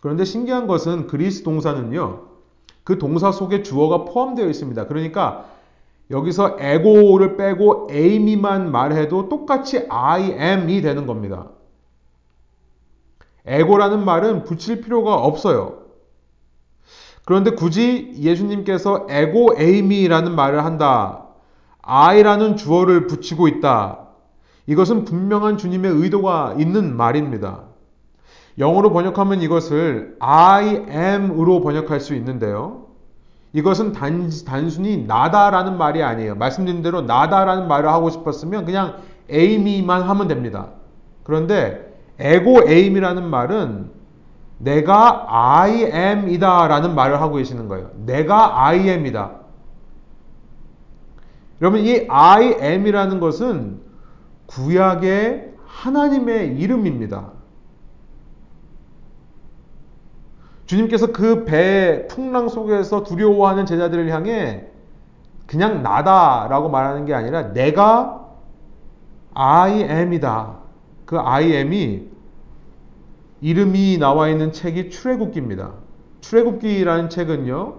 그런데 0.00 0.24
신기한 0.24 0.66
것은 0.66 1.06
그리스 1.06 1.42
동사는요. 1.42 2.26
그 2.84 2.98
동사 2.98 3.32
속에 3.32 3.62
주어가 3.62 4.04
포함되어 4.04 4.46
있습니다. 4.46 4.86
그러니까 4.86 5.46
여기서 6.10 6.56
에고를 6.60 7.36
빼고 7.36 7.88
aim이만 7.90 8.70
말해도 8.70 9.28
똑같이 9.28 9.86
I 9.88 10.32
am이 10.32 10.82
되는 10.82 11.06
겁니다. 11.06 11.48
에고라는 13.46 14.04
말은 14.04 14.44
붙일 14.44 14.82
필요가 14.82 15.14
없어요. 15.14 15.85
그런데 17.26 17.50
굳이 17.50 18.12
예수님께서 18.16 19.08
에고 19.10 19.56
에이미라는 19.58 20.34
말을 20.36 20.64
한다. 20.64 21.24
I라는 21.82 22.56
주어를 22.56 23.08
붙이고 23.08 23.48
있다. 23.48 23.98
이것은 24.68 25.04
분명한 25.04 25.58
주님의 25.58 25.90
의도가 25.90 26.54
있는 26.56 26.96
말입니다. 26.96 27.64
영어로 28.58 28.92
번역하면 28.92 29.42
이것을 29.42 30.16
I 30.20 30.86
am으로 30.88 31.62
번역할 31.62 31.98
수 31.98 32.14
있는데요. 32.14 32.86
이것은 33.52 33.92
단, 33.92 34.30
단순히 34.46 35.04
나다라는 35.04 35.76
말이 35.78 36.04
아니에요. 36.04 36.36
말씀드린 36.36 36.80
대로 36.80 37.02
나다라는 37.02 37.66
말을 37.66 37.88
하고 37.88 38.08
싶었으면 38.08 38.64
그냥 38.64 38.98
aim이만 39.32 40.02
하면 40.02 40.28
됩니다. 40.28 40.68
그런데 41.24 41.92
에고 42.20 42.68
aim이라는 42.68 43.28
말은 43.28 43.95
내가 44.58 45.26
I 45.28 45.84
am이다 45.84 46.68
라는 46.68 46.94
말을 46.94 47.20
하고 47.20 47.36
계시는 47.36 47.68
거예요. 47.68 47.90
내가 48.04 48.66
I 48.66 48.88
am이다. 48.88 49.32
여러분, 51.60 51.80
이 51.80 52.06
I 52.08 52.56
am이라는 52.60 53.20
것은 53.20 53.80
구약의 54.46 55.54
하나님의 55.66 56.56
이름입니다. 56.58 57.32
주님께서 60.66 61.12
그 61.12 61.44
배의 61.44 62.08
풍랑 62.08 62.48
속에서 62.48 63.04
두려워하는 63.04 63.66
제자들을 63.66 64.08
향해 64.10 64.66
그냥 65.46 65.82
나다라고 65.82 66.68
말하는 66.68 67.04
게 67.04 67.14
아니라 67.14 67.52
내가 67.52 68.26
I 69.34 69.82
am이다. 69.82 70.56
그 71.04 71.18
I 71.18 71.52
am이 71.52 72.15
이름이 73.46 73.98
나와 73.98 74.28
있는 74.28 74.50
책이 74.50 74.90
출애굽기입니다. 74.90 75.74
출애굽기라는 76.20 77.10
책은요. 77.10 77.74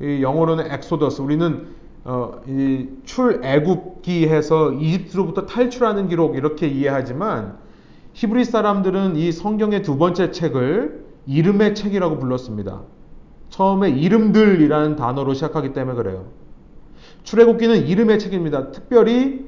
영어로는 0.00 0.72
엑소더스. 0.72 1.22
우리는 1.22 1.68
어, 2.02 2.40
이 2.48 2.88
출애굽기해서 3.04 4.72
이집트로부터 4.72 5.46
탈출하는 5.46 6.08
기록 6.08 6.34
이렇게 6.34 6.66
이해하지만 6.66 7.58
히브리 8.14 8.44
사람들은 8.44 9.14
이 9.14 9.30
성경의 9.30 9.82
두 9.82 9.98
번째 9.98 10.32
책을 10.32 11.04
이름의 11.26 11.76
책이라고 11.76 12.18
불렀습니다. 12.18 12.82
처음에 13.50 13.90
이름들이라는 13.90 14.96
단어로 14.96 15.34
시작하기 15.34 15.74
때문에 15.74 15.96
그래요. 15.96 16.26
출애굽기는 17.22 17.86
이름의 17.86 18.18
책입니다. 18.18 18.72
특별히 18.72 19.46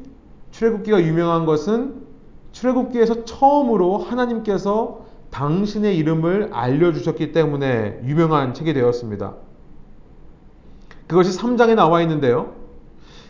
출애굽기가 0.53 1.03
유명한 1.03 1.45
것은 1.45 2.05
출애굽기에서 2.53 3.25
처음으로 3.25 3.99
하나님께서 3.99 5.00
당신의 5.31 5.97
이름을 5.97 6.51
알려주셨기 6.53 7.33
때문에 7.33 8.01
유명한 8.05 8.55
책이 8.55 8.73
되었습니다. 8.73 9.35
그것이 11.07 11.39
3장에 11.39 11.75
나와 11.75 12.03
있는데요. 12.03 12.55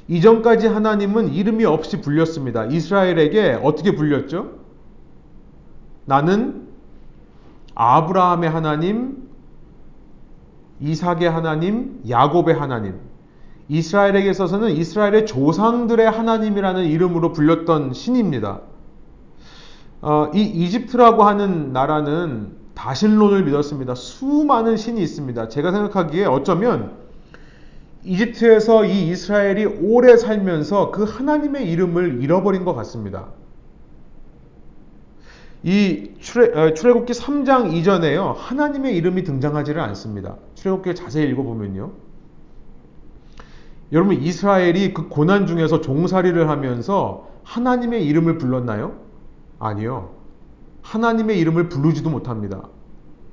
이전까지 0.08 0.66
하나님은 0.66 1.32
이름이 1.32 1.64
없이 1.64 2.00
불렸습니다. 2.00 2.64
이스라엘에게 2.66 3.60
어떻게 3.62 3.94
불렸죠? 3.94 4.58
나는 6.04 6.66
아브라함의 7.74 8.50
하나님, 8.50 9.28
이삭의 10.80 11.30
하나님, 11.30 12.02
야곱의 12.08 12.54
하나님. 12.54 12.98
이스라엘에게 13.68 14.30
있어서는 14.30 14.72
이스라엘의 14.72 15.26
조상들의 15.26 16.10
하나님이라는 16.10 16.84
이름으로 16.86 17.32
불렸던 17.32 17.92
신입니다. 17.92 18.62
어, 20.02 20.30
이 20.34 20.42
이집트라고 20.42 21.24
하는 21.24 21.72
나라는 21.72 22.56
다신론을 22.74 23.44
믿었습니다. 23.44 23.94
수많은 23.94 24.76
신이 24.76 25.02
있습니다. 25.02 25.48
제가 25.48 25.72
생각하기에 25.72 26.24
어쩌면 26.24 26.92
이집트에서 28.04 28.86
이 28.86 29.08
이스라엘이 29.08 29.66
오래 29.82 30.16
살면서 30.16 30.90
그 30.90 31.04
하나님의 31.04 31.70
이름을 31.70 32.22
잃어버린 32.22 32.64
것 32.64 32.74
같습니다. 32.74 33.26
이 35.62 36.12
어, 36.54 36.72
출애굽기 36.72 37.12
3장 37.12 37.74
이전에요. 37.74 38.34
하나님의 38.38 38.96
이름이 38.96 39.24
등장하지를 39.24 39.82
않습니다. 39.82 40.36
출애굽기를 40.54 40.94
자세히 40.94 41.28
읽어보면요. 41.28 41.92
여러분 43.92 44.14
이스라엘이 44.22 44.94
그 44.94 45.08
고난 45.08 45.46
중에서 45.46 45.82
종살이를 45.82 46.48
하면서 46.48 47.28
하나님의 47.42 48.06
이름을 48.06 48.38
불렀나요? 48.38 49.10
아니요. 49.61 50.11
하나님의 50.83 51.38
이름을 51.38 51.68
부르지도 51.68 52.11
못합니다. 52.11 52.68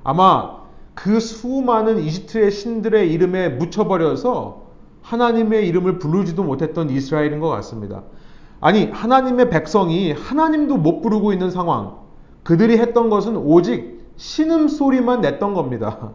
아마 0.04 0.58
그 0.94 1.18
수많은 1.18 1.98
이집트의 2.00 2.50
신들의 2.50 3.12
이름에 3.12 3.48
묻혀버려서 3.48 4.68
하나님의 5.02 5.66
이름을 5.68 5.98
부르지도 5.98 6.44
못했던 6.44 6.90
이스라엘인 6.90 7.40
것 7.40 7.48
같습니다. 7.48 8.02
아니, 8.60 8.90
하나님의 8.90 9.50
백성이 9.50 10.12
하나님도 10.12 10.76
못 10.76 11.00
부르고 11.00 11.32
있는 11.32 11.50
상황. 11.50 11.96
그들이 12.42 12.78
했던 12.78 13.08
것은 13.08 13.36
오직 13.36 14.06
신음소리만 14.16 15.20
냈던 15.20 15.54
겁니다. 15.54 16.12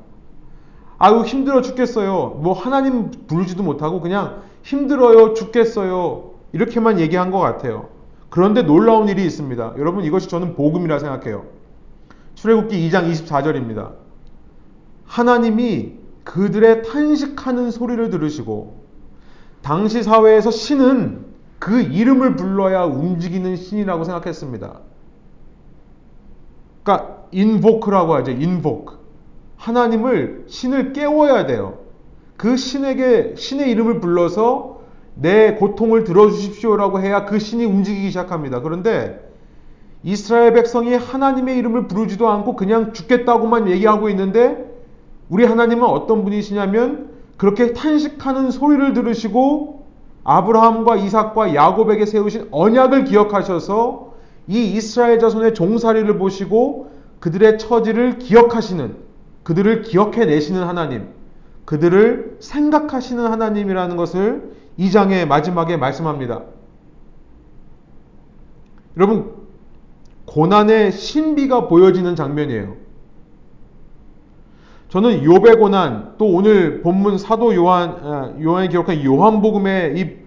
아유, 0.98 1.22
힘들어 1.22 1.62
죽겠어요. 1.62 2.40
뭐 2.42 2.54
하나님 2.54 3.10
부르지도 3.28 3.64
못하고 3.64 4.00
그냥 4.00 4.42
힘들어요, 4.62 5.34
죽겠어요. 5.34 6.32
이렇게만 6.52 7.00
얘기한 7.00 7.32
것 7.32 7.40
같아요. 7.40 7.93
그런데 8.34 8.64
놀라운 8.64 9.10
일이 9.10 9.24
있습니다. 9.26 9.76
여러분 9.78 10.04
이것이 10.04 10.28
저는 10.28 10.56
복음이라 10.56 10.98
생각해요. 10.98 11.46
출애굽기 12.34 12.90
2장 12.90 13.12
24절입니다. 13.12 13.92
하나님이 15.06 16.00
그들의 16.24 16.82
탄식하는 16.82 17.70
소리를 17.70 18.10
들으시고 18.10 18.82
당시 19.62 20.02
사회에서 20.02 20.50
신은 20.50 21.26
그 21.60 21.80
이름을 21.80 22.36
불러야 22.36 22.86
움직이는 22.86 23.56
신이라고 23.56 24.04
생각했습니다. 24.04 24.80
그러니까 26.82 27.26
인보크라고 27.30 28.16
하죠. 28.16 28.32
인보크. 28.32 28.98
하나님을 29.58 30.46
신을 30.48 30.94
깨워야 30.94 31.46
돼요. 31.46 31.78
그 32.38 32.58
신에게 32.58 33.36
신의 33.38 33.70
이름을 33.70 34.00
불러서 34.00 34.73
내 35.16 35.56
고통을 35.56 36.04
들어주십시오라고 36.04 37.00
해야 37.00 37.26
그 37.26 37.40
신이 37.40 37.66
움직이기 37.66 38.08
시작합니다. 38.08 38.62
그런데 38.62 39.32
이스라엘 40.04 40.54
백성이 40.54 40.96
하나님의 40.96 41.58
이름을 41.58 41.88
부르지도 41.88 42.28
않고 42.28 42.56
그냥 42.56 42.94
죽겠다고만 42.94 43.70
얘기하고 43.70 44.10
있는데 44.10 44.72
우리 45.30 45.46
하나님은 45.46 45.84
어떤 45.84 46.24
분이시냐면 46.24 47.12
그렇게 47.38 47.74
탄식하는 47.74 48.52
소리를 48.52 48.94
들으시고 48.94 49.84
아브라함과 50.24 50.98
이삭과 50.98 51.56
야곱에게 51.56 52.06
세우신 52.06 52.48
언약을 52.52 53.06
기억하셔서 53.06 54.14
이 54.48 54.74
이스라엘 54.74 55.20
자손의 55.20 55.54
종살이를 55.54 56.18
보시고 56.18 56.92
그들의 57.20 57.58
처지를 57.58 58.20
기억하시는 58.20 58.96
그들을 59.44 59.82
기억해 59.84 60.26
내시는 60.26 60.64
하나님 60.64 61.08
그들을 61.66 62.38
생각하시는 62.40 63.26
하나님이라는 63.26 63.96
것을 63.96 64.54
2장의 64.80 65.28
마지막에 65.28 65.78
말씀합니다. 65.78 66.42
여러분, 68.98 69.34
고난의 70.26 70.92
신비가 70.92 71.68
보여지는 71.68 72.16
장면이에요. 72.16 72.76
저는 74.90 75.24
요배 75.24 75.56
고난, 75.56 76.14
또 76.20 76.28
오늘 76.28 76.82
본문 76.82 77.18
사도 77.18 77.56
요한, 77.56 77.90
아, 78.04 78.34
요한이 78.40 78.70
기록한 78.70 79.04
요한복음의 79.04 80.00
이 80.00 80.24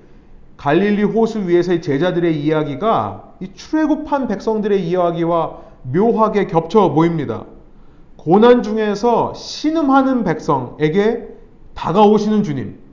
갈릴리 0.56 1.04
호수 1.04 1.46
위에서의 1.46 1.82
제자들의 1.82 2.42
이야기가 2.42 3.35
이 3.40 3.52
출애굽한 3.54 4.26
백성들의 4.26 4.85
이야기와 4.88 5.59
묘하게 5.82 6.46
겹쳐 6.46 6.90
보입니다. 6.92 7.44
고난 8.16 8.62
중에서 8.62 9.35
신음하는 9.35 10.24
백성에게 10.24 11.28
다가오시는 11.74 12.42
주님. 12.42 12.86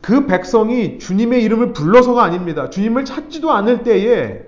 그 0.00 0.26
백성이 0.26 0.98
주님의 0.98 1.42
이름을 1.44 1.72
불러서가 1.72 2.22
아닙니다. 2.22 2.70
주님을 2.70 3.04
찾지도 3.04 3.50
않을 3.50 3.82
때에 3.82 4.42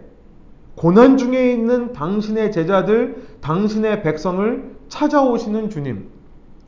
고난 0.75 1.19
중에 1.19 1.53
있는 1.53 1.93
당신의 1.93 2.53
제자들, 2.53 3.27
당신의 3.41 4.03
백성을 4.03 4.77
찾아오시는 4.88 5.71
주님. 5.71 6.09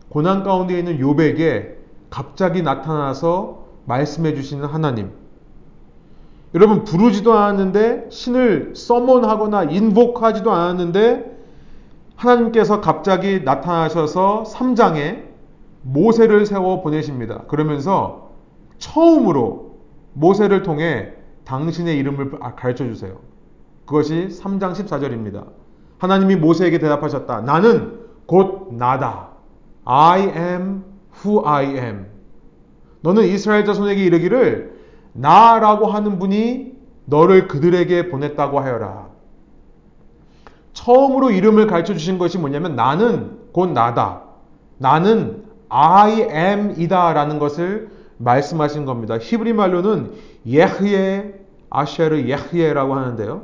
고난 0.08 0.42
가운데 0.42 0.78
있는 0.78 1.00
요백에 1.00 1.76
갑자기 2.10 2.62
나타나서 2.62 3.64
말씀해 3.86 4.34
주시는 4.34 4.66
하나님. 4.66 5.10
여러분 6.54 6.84
부르지도 6.84 7.32
않았는데 7.32 8.06
신을 8.10 8.74
서먼하거나 8.76 9.64
인복하지도 9.64 10.52
않았는데 10.52 11.34
하나님께서 12.14 12.80
갑자기 12.80 13.40
나타나셔서 13.44 14.44
3장에 14.46 15.24
모세를 15.82 16.46
세워 16.46 16.80
보내십니다. 16.80 17.42
그러면서 17.48 18.23
처음으로 18.78 19.78
모세를 20.14 20.62
통해 20.62 21.12
당신의 21.44 21.98
이름을 21.98 22.38
아, 22.40 22.54
가르쳐 22.54 22.84
주세요. 22.84 23.18
그것이 23.86 24.28
3장 24.28 24.72
14절입니다. 24.72 25.46
하나님이 25.98 26.36
모세에게 26.36 26.78
대답하셨다. 26.78 27.42
나는 27.42 28.00
곧 28.26 28.74
나다. 28.74 29.28
I 29.84 30.20
am 30.22 30.84
who 31.24 31.46
I 31.46 31.66
am. 31.66 32.06
너는 33.02 33.24
이스라엘 33.24 33.64
자손에게 33.64 34.02
이르기를 34.02 34.80
나라고 35.12 35.86
하는 35.86 36.18
분이 36.18 36.74
너를 37.04 37.48
그들에게 37.48 38.08
보냈다고 38.08 38.60
하여라. 38.60 39.08
처음으로 40.72 41.30
이름을 41.30 41.66
가르쳐 41.66 41.92
주신 41.92 42.18
것이 42.18 42.38
뭐냐면 42.38 42.74
나는 42.74 43.38
곧 43.52 43.70
나다. 43.70 44.22
나는 44.78 45.44
I 45.68 46.12
am 46.22 46.74
이다라는 46.78 47.38
것을 47.38 47.90
말씀하신 48.18 48.84
겁니다. 48.84 49.18
히브리 49.18 49.52
말로는 49.52 50.12
예흐예 50.46 51.34
아쉐르 51.70 52.28
예흐예라고 52.28 52.94
하는데요. 52.94 53.42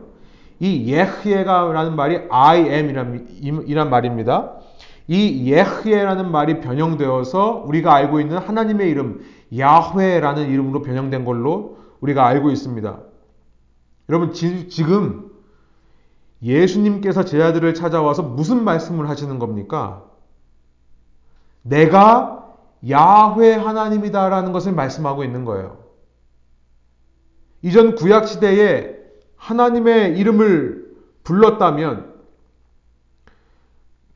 이 0.61 0.93
예흐예가라는 0.93 1.97
말이 1.97 2.21
I 2.31 2.69
am 2.69 3.27
이란 3.67 3.91
말입니다. 3.91 4.53
이 5.09 5.51
예흐예라는 5.51 6.31
말이 6.31 6.61
변형되어서 6.61 7.65
우리가 7.67 7.95
알고 7.95 8.21
있는 8.21 8.39
하나님의 8.39 8.91
이름 8.91 9.23
야훼라는 9.57 10.49
이름으로 10.49 10.83
변형된 10.83 11.25
걸로 11.25 11.79
우리가 12.01 12.27
알고 12.27 12.51
있습니다. 12.51 13.01
여러분 14.09 14.33
지, 14.33 14.69
지금 14.69 15.31
예수님께서 16.43 17.25
제자들을 17.25 17.75
찾아와서 17.75 18.23
무슨 18.23 18.65
말씀을 18.65 19.09
하시는 19.09 19.39
겁니까? 19.39 20.05
내가 21.63 22.40
야훼 22.89 23.55
하나님이다라는 23.55 24.53
것을 24.53 24.73
말씀하고 24.73 25.25
있는 25.25 25.45
거예요. 25.45 25.85
이전 27.63 27.95
구약 27.95 28.27
시대에 28.27 28.97
하나님의 29.37 30.19
이름을 30.19 30.95
불렀다면 31.25 32.15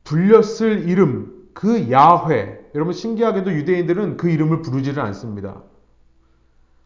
불렸을 0.03 0.87
이름 0.87 1.49
그 1.53 1.91
야훼 1.91 2.59
여러분 2.75 2.93
신기하게도 2.93 3.53
유대인들은 3.53 4.17
그 4.17 4.29
이름을 4.29 4.61
부르지를 4.61 5.01
않습니다. 5.03 5.61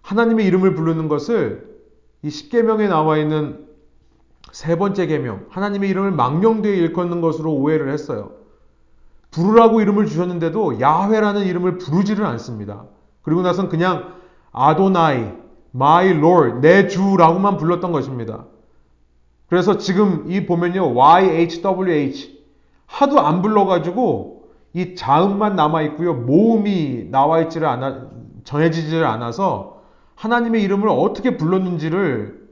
하나님의 0.02 0.46
이름을 0.48 0.76
부르는 0.76 1.08
것을 1.08 1.70
이 2.22 2.30
십계명에 2.30 2.88
나와 2.88 3.18
있는 3.18 3.68
세 4.52 4.78
번째 4.78 5.08
계명 5.08 5.46
하나님의 5.50 5.90
이름을 5.90 6.12
망령되이 6.12 6.78
일컫는 6.78 7.22
것으로 7.22 7.54
오해를 7.54 7.92
했어요. 7.92 8.39
부르라고 9.32 9.82
이름을 9.82 10.08
주셨는데도 10.08 10.80
야훼라는 10.80 11.46
이름을 11.46 11.78
부르지를 11.78 12.26
않습니다. 12.26 12.86
그리고 13.22 13.42
나선 13.42 13.70
그냥 13.70 14.14
아도나이, 14.52 15.34
my 15.76 16.10
lord, 16.18 16.60
내 16.62 16.88
주라고만 16.88 17.58
불렀던 17.58 17.92
것입니다. 17.92 18.46
그래서 19.48 19.78
지금 19.78 20.26
이 20.32 20.46
보면요, 20.46 20.96
YHWH 20.96 22.40
하도 22.86 23.20
안 23.20 23.42
불러가지고 23.42 24.44
이 24.74 24.96
자음만 24.96 25.56
남아 25.56 25.82
있고요, 25.84 26.14
모음이 26.14 27.10
나와 27.12 27.42
있지를 27.42 27.68
않아 27.68 28.08
정해지지를 28.44 29.06
않아서 29.06 29.82
하나님의 30.16 30.64
이름을 30.64 30.90
어떻게 30.90 31.38
불렀는지를 31.38 32.48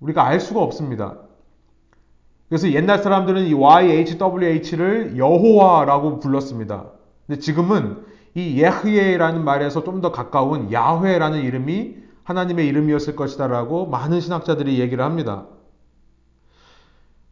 우리가 0.00 0.24
알 0.24 0.40
수가 0.40 0.60
없습니다. 0.60 1.18
그래서 2.48 2.70
옛날 2.72 2.98
사람들은 2.98 3.46
이 3.46 3.54
YHWH를 3.54 5.16
여호와라고 5.16 6.20
불렀습니다. 6.20 6.86
근데 7.26 7.40
지금은 7.40 8.04
이 8.34 8.60
예흐예라는 8.62 9.44
말에서 9.44 9.82
좀 9.82 10.00
더 10.00 10.12
가까운 10.12 10.72
야훼라는 10.72 11.40
이름이 11.42 11.96
하나님의 12.24 12.66
이름이었을 12.68 13.16
것이다라고 13.16 13.86
많은 13.86 14.20
신학자들이 14.20 14.78
얘기를 14.78 15.04
합니다. 15.04 15.46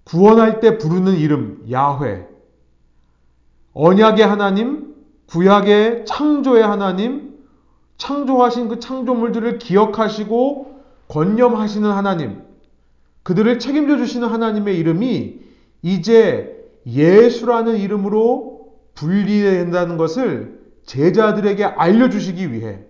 구원할 0.04 0.60
때 0.60 0.78
부르는 0.78 1.14
이름 1.16 1.64
야훼. 1.70 2.26
언약의 3.74 4.26
하나님, 4.26 4.94
구약의 5.26 6.06
창조의 6.06 6.62
하나님, 6.62 7.34
창조하신 7.98 8.68
그 8.68 8.78
창조물들을 8.78 9.58
기억하시고 9.58 10.80
권념하시는 11.08 11.90
하나님. 11.90 12.43
그들을 13.24 13.58
책임져 13.58 13.96
주시는 13.96 14.28
하나님의 14.28 14.78
이름이 14.78 15.40
이제 15.82 16.70
예수라는 16.86 17.78
이름으로 17.78 18.74
분리된다는 18.94 19.96
것을 19.96 20.62
제자들에게 20.84 21.64
알려주시기 21.64 22.52
위해 22.52 22.84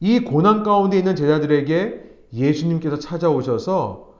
이 0.00 0.20
고난 0.20 0.62
가운데 0.62 0.96
있는 0.96 1.16
제자들에게 1.16 2.08
예수님께서 2.32 2.98
찾아오셔서 2.98 4.14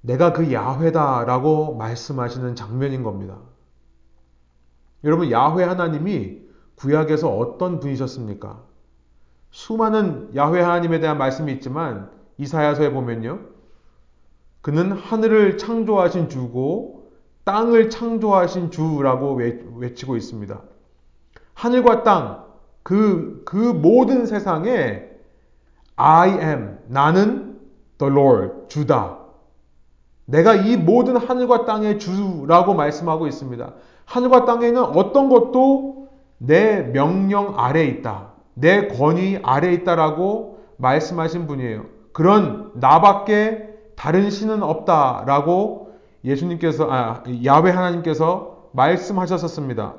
내가 0.00 0.32
그 0.32 0.52
야훼다라고 0.52 1.76
말씀하시는 1.76 2.54
장면인 2.54 3.02
겁니다. 3.02 3.38
여러분, 5.04 5.30
야훼 5.30 5.64
하나님이 5.64 6.38
구약에서 6.76 7.36
어떤 7.36 7.80
분이셨습니까? 7.80 8.64
수많은 9.50 10.34
야훼 10.34 10.60
하나님에 10.60 11.00
대한 11.00 11.18
말씀이 11.18 11.52
있지만 11.52 12.10
이사야서에 12.38 12.90
보면요. 12.92 13.40
그는 14.60 14.92
하늘을 14.92 15.58
창조하신 15.58 16.28
주고 16.28 17.10
땅을 17.44 17.90
창조하신 17.90 18.70
주라고 18.70 19.40
외치고 19.76 20.16
있습니다. 20.16 20.60
하늘과 21.54 22.02
땅, 22.02 22.44
그, 22.82 23.42
그 23.44 23.56
모든 23.56 24.26
세상에 24.26 25.04
I 25.94 26.30
am, 26.30 26.78
나는 26.88 27.58
the 27.98 28.12
Lord, 28.12 28.68
주다. 28.68 29.18
내가 30.26 30.54
이 30.54 30.76
모든 30.76 31.16
하늘과 31.16 31.64
땅의 31.64 31.98
주라고 31.98 32.74
말씀하고 32.74 33.26
있습니다. 33.26 33.72
하늘과 34.04 34.44
땅에는 34.44 34.82
어떤 34.82 35.28
것도 35.28 36.08
내 36.38 36.82
명령 36.82 37.58
아래 37.58 37.84
있다. 37.84 38.32
내 38.54 38.88
권위 38.88 39.38
아래 39.42 39.72
있다라고 39.72 40.64
말씀하신 40.78 41.46
분이에요. 41.46 41.95
그런 42.16 42.70
나밖에 42.76 43.68
다른 43.94 44.30
신은 44.30 44.62
없다라고 44.62 45.98
예수님께서 46.24 46.90
아, 46.90 47.22
야훼 47.44 47.70
하나님께서 47.70 48.70
말씀하셨었습니다. 48.72 49.96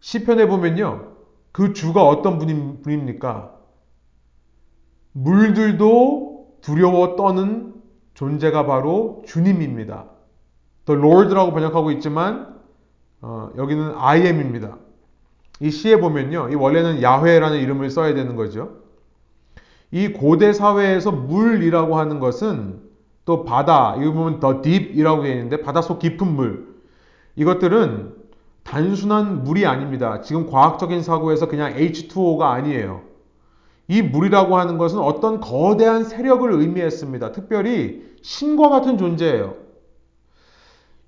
시편에 0.00 0.48
보면요. 0.48 1.12
그 1.52 1.74
주가 1.74 2.02
어떤 2.02 2.38
분입니까? 2.38 3.52
물들도 5.12 6.60
두려워 6.62 7.16
떠는 7.16 7.74
존재가 8.14 8.64
바로 8.64 9.22
주님입니다. 9.26 10.06
The 10.86 10.98
Lord라고 10.98 11.52
번역하고 11.52 11.90
있지만 11.90 12.58
어, 13.20 13.50
여기는 13.58 13.98
I 13.98 14.28
am입니다. 14.28 14.78
이 15.60 15.70
시에 15.70 16.00
보면요. 16.00 16.48
이 16.48 16.54
원래는 16.54 17.02
야훼라는 17.02 17.58
이름을 17.58 17.90
써야 17.90 18.14
되는 18.14 18.34
거죠. 18.34 18.87
이 19.90 20.08
고대 20.08 20.52
사회에서 20.52 21.12
물이라고 21.12 21.96
하는 21.96 22.20
것은 22.20 22.80
또 23.24 23.44
바다, 23.44 23.96
이거 23.98 24.12
보면 24.12 24.40
더 24.40 24.62
딥이라고 24.62 25.22
되어 25.22 25.32
있는데 25.32 25.60
바닷속 25.60 25.98
깊은 25.98 26.26
물. 26.26 26.74
이것들은 27.36 28.14
단순한 28.64 29.44
물이 29.44 29.66
아닙니다. 29.66 30.20
지금 30.20 30.46
과학적인 30.50 31.02
사고에서 31.02 31.48
그냥 31.48 31.74
H2O가 31.74 32.42
아니에요. 32.42 33.02
이 33.86 34.02
물이라고 34.02 34.58
하는 34.58 34.76
것은 34.76 34.98
어떤 34.98 35.40
거대한 35.40 36.04
세력을 36.04 36.50
의미했습니다. 36.52 37.32
특별히 37.32 38.02
신과 38.22 38.68
같은 38.68 38.98
존재예요. 38.98 39.54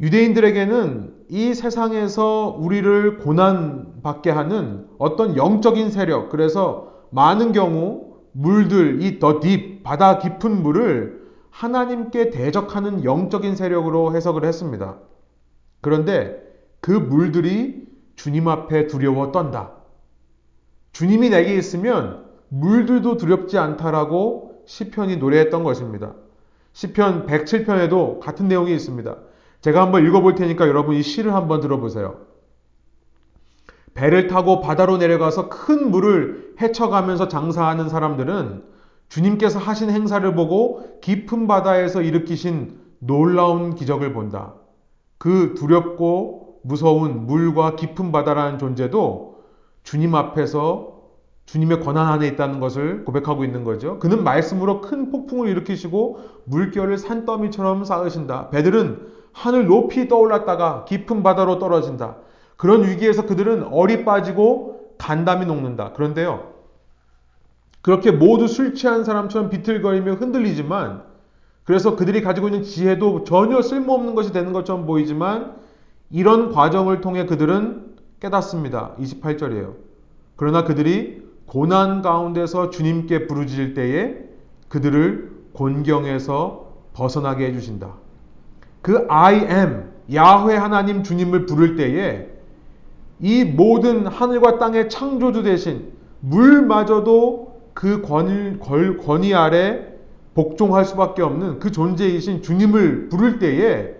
유대인들에게는 0.00 1.14
이 1.28 1.52
세상에서 1.52 2.56
우리를 2.58 3.18
고난받게 3.18 4.30
하는 4.30 4.86
어떤 4.98 5.36
영적인 5.36 5.90
세력, 5.90 6.30
그래서 6.30 6.88
많은 7.10 7.52
경우 7.52 8.09
물들, 8.32 9.02
이 9.02 9.18
더 9.18 9.40
딥, 9.40 9.82
바다 9.82 10.18
깊은 10.18 10.62
물을 10.62 11.20
하나님께 11.50 12.30
대적하는 12.30 13.04
영적인 13.04 13.56
세력으로 13.56 14.14
해석을 14.14 14.44
했습니다. 14.44 14.98
그런데 15.80 16.40
그 16.80 16.90
물들이 16.92 17.86
주님 18.14 18.48
앞에 18.48 18.86
두려워 18.86 19.32
떤다. 19.32 19.72
주님이 20.92 21.30
내게 21.30 21.54
있으면 21.56 22.24
물들도 22.48 23.16
두렵지 23.16 23.58
않다라고 23.58 24.62
시편이 24.66 25.16
노래했던 25.16 25.64
것입니다. 25.64 26.14
시편 26.72 27.26
107편에도 27.26 28.20
같은 28.20 28.48
내용이 28.48 28.72
있습니다. 28.74 29.16
제가 29.60 29.82
한번 29.82 30.06
읽어볼 30.06 30.34
테니까 30.34 30.68
여러분 30.68 30.94
이 30.96 31.02
시를 31.02 31.34
한번 31.34 31.60
들어보세요. 31.60 32.29
배를 34.00 34.28
타고 34.28 34.62
바다로 34.62 34.96
내려가서 34.96 35.50
큰 35.50 35.90
물을 35.90 36.54
헤쳐가면서 36.58 37.28
장사하는 37.28 37.90
사람들은 37.90 38.64
주님께서 39.10 39.58
하신 39.58 39.90
행사를 39.90 40.34
보고 40.34 40.98
깊은 41.02 41.46
바다에서 41.46 42.00
일으키신 42.00 42.78
놀라운 43.00 43.74
기적을 43.74 44.14
본다. 44.14 44.54
그 45.18 45.54
두렵고 45.54 46.60
무서운 46.62 47.26
물과 47.26 47.76
깊은 47.76 48.10
바다라는 48.10 48.58
존재도 48.58 49.42
주님 49.82 50.14
앞에서 50.14 51.00
주님의 51.44 51.80
권한 51.80 52.06
안에 52.06 52.26
있다는 52.28 52.58
것을 52.58 53.04
고백하고 53.04 53.44
있는 53.44 53.64
거죠. 53.64 53.98
그는 53.98 54.24
말씀으로 54.24 54.80
큰 54.80 55.10
폭풍을 55.10 55.46
일으키시고 55.46 56.20
물결을 56.44 56.96
산더미처럼 56.96 57.84
쌓으신다. 57.84 58.48
배들은 58.48 59.08
하늘 59.32 59.66
높이 59.66 60.08
떠올랐다가 60.08 60.86
깊은 60.86 61.22
바다로 61.22 61.58
떨어진다. 61.58 62.16
그런 62.60 62.86
위기에서 62.86 63.24
그들은 63.24 63.68
얼이 63.72 64.04
빠지고 64.04 64.90
간담이 64.98 65.46
녹는다. 65.46 65.94
그런데요. 65.94 66.50
그렇게 67.80 68.10
모두 68.10 68.48
술 68.48 68.74
취한 68.74 69.02
사람처럼 69.02 69.48
비틀거리며 69.48 70.16
흔들리지만 70.16 71.02
그래서 71.64 71.96
그들이 71.96 72.20
가지고 72.20 72.48
있는 72.48 72.62
지혜도 72.62 73.24
전혀 73.24 73.62
쓸모없는 73.62 74.14
것이 74.14 74.34
되는 74.34 74.52
것처럼 74.52 74.84
보이지만 74.84 75.54
이런 76.10 76.52
과정을 76.52 77.00
통해 77.00 77.24
그들은 77.24 77.94
깨닫습니다. 78.20 78.94
28절이에요. 78.98 79.76
그러나 80.36 80.62
그들이 80.64 81.26
고난 81.46 82.02
가운데서 82.02 82.68
주님께 82.68 83.26
부르짖을 83.26 83.72
때에 83.72 84.18
그들을 84.68 85.32
곤경에서 85.54 86.74
벗어나게 86.92 87.46
해주신다. 87.46 87.94
그 88.82 89.06
I 89.08 89.36
am, 89.36 89.90
야훼 90.12 90.56
하나님 90.56 91.02
주님을 91.02 91.46
부를 91.46 91.76
때에 91.76 92.39
이 93.20 93.44
모든 93.44 94.06
하늘과 94.06 94.58
땅의 94.58 94.88
창조주 94.88 95.42
대신 95.42 95.92
물마저도 96.20 97.60
그 97.74 98.02
권위, 98.02 98.58
권위 98.58 99.34
아래 99.34 99.86
복종할 100.34 100.84
수밖에 100.84 101.22
없는 101.22 101.58
그 101.58 101.70
존재이신 101.70 102.42
주님을 102.42 103.08
부를 103.08 103.38
때에 103.38 103.94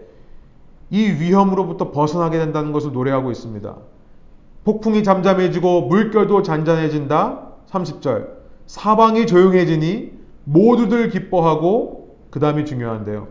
이 0.91 1.03
위험으로부터 1.03 1.91
벗어나게 1.91 2.39
된다는 2.39 2.73
것을 2.73 2.93
노래하고 2.93 3.31
있습니다. 3.31 3.77
폭풍이 4.64 5.05
잠잠해지고 5.05 5.83
물결도 5.83 6.43
잔잔해진다. 6.43 7.49
30절. 7.71 8.29
사방이 8.66 9.27
조용해지니 9.27 10.12
모두들 10.45 11.11
기뻐하고 11.11 12.16
그 12.31 12.41
다음이 12.41 12.64
중요한데요. 12.64 13.29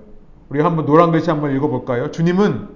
우리 0.49 0.61
한번 0.61 0.85
노란 0.85 1.11
글씨 1.11 1.29
한번 1.29 1.55
읽어볼까요? 1.55 2.11
주님은 2.11 2.67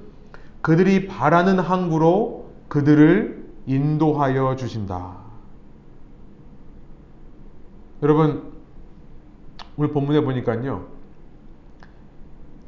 그들이 0.61 1.07
바라는 1.07 1.59
항구로 1.59 2.42
그들을 2.73 3.45
인도하여 3.67 4.55
주신다. 4.55 5.17
여러분, 8.01 8.51
오늘 9.77 9.91
본문에 9.91 10.21
보니까요. 10.21 10.87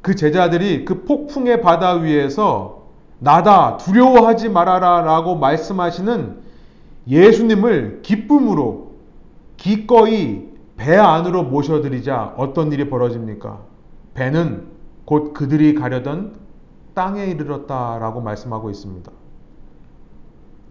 그 0.02 0.14
제자들이 0.14 0.84
그 0.84 1.02
폭풍의 1.02 1.60
바다 1.60 1.94
위에서 1.94 2.84
나다 3.18 3.78
두려워하지 3.78 4.48
말아라 4.50 5.00
라고 5.00 5.34
말씀하시는 5.34 6.40
예수님을 7.08 8.02
기쁨으로 8.02 8.92
기꺼이 9.56 10.48
배 10.76 10.96
안으로 10.96 11.42
모셔드리자 11.42 12.34
어떤 12.36 12.70
일이 12.70 12.88
벌어집니까? 12.88 13.58
배는 14.14 14.68
곧 15.04 15.32
그들이 15.32 15.74
가려던 15.74 16.36
땅에 16.94 17.26
이르렀다라고 17.26 18.20
말씀하고 18.20 18.70
있습니다. 18.70 19.10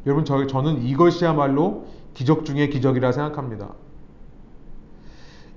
여러분, 0.06 0.26
저, 0.26 0.46
저는 0.46 0.84
이것이야말로 0.84 1.86
기적 2.14 2.46
중의 2.46 2.70
기적이라 2.70 3.12
생각합니다. 3.12 3.70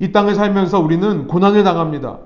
이 0.01 0.12
땅을 0.12 0.34
살면서 0.34 0.80
우리는 0.80 1.26
고난을 1.26 1.64
당합니다. 1.64 2.18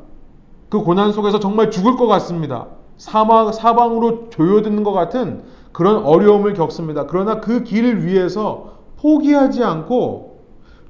그 0.69 0.83
고난 0.83 1.13
속에서 1.13 1.41
정말 1.41 1.71
죽을 1.71 1.97
것 1.97 2.07
같습니다. 2.07 2.69
사망, 2.97 3.53
사방으로 3.53 4.31
조여드는 4.31 4.85
것 4.85 4.93
같은 4.93 5.43
그런 5.73 6.05
어려움을 6.05 6.55
겪습니다. 6.55 7.07
그러나 7.07 7.41
그 7.41 7.65
길을 7.65 8.07
위해서 8.07 8.79
포기하지 8.99 9.65
않고 9.65 10.41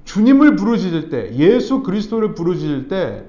주님을 0.04 0.56
부르짖을 0.56 1.08
때, 1.08 1.34
예수 1.36 1.82
그리스도를 1.82 2.34
부르짖을 2.34 2.88
때, 2.88 3.24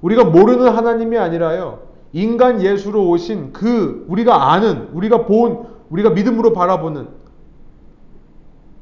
우리가 0.00 0.24
모르는 0.24 0.68
하나님이 0.68 1.18
아니라요, 1.18 1.80
인간 2.12 2.62
예수로 2.62 3.08
오신 3.08 3.52
그 3.52 4.06
우리가 4.08 4.52
아는, 4.52 4.88
우리가 4.92 5.26
본, 5.26 5.66
우리가 5.90 6.10
믿음으로 6.10 6.52
바라보는, 6.52 7.08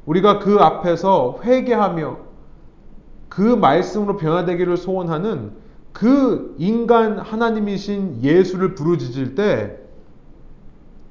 우리가 0.05 0.39
그 0.39 0.57
앞에서 0.59 1.39
회개하며 1.43 2.17
그 3.29 3.41
말씀으로 3.41 4.17
변화되기를 4.17 4.77
소원하는 4.77 5.53
그 5.91 6.55
인간 6.57 7.17
하나님이신 7.19 8.21
예수를 8.21 8.75
부르짖을 8.75 9.35
때 9.35 9.79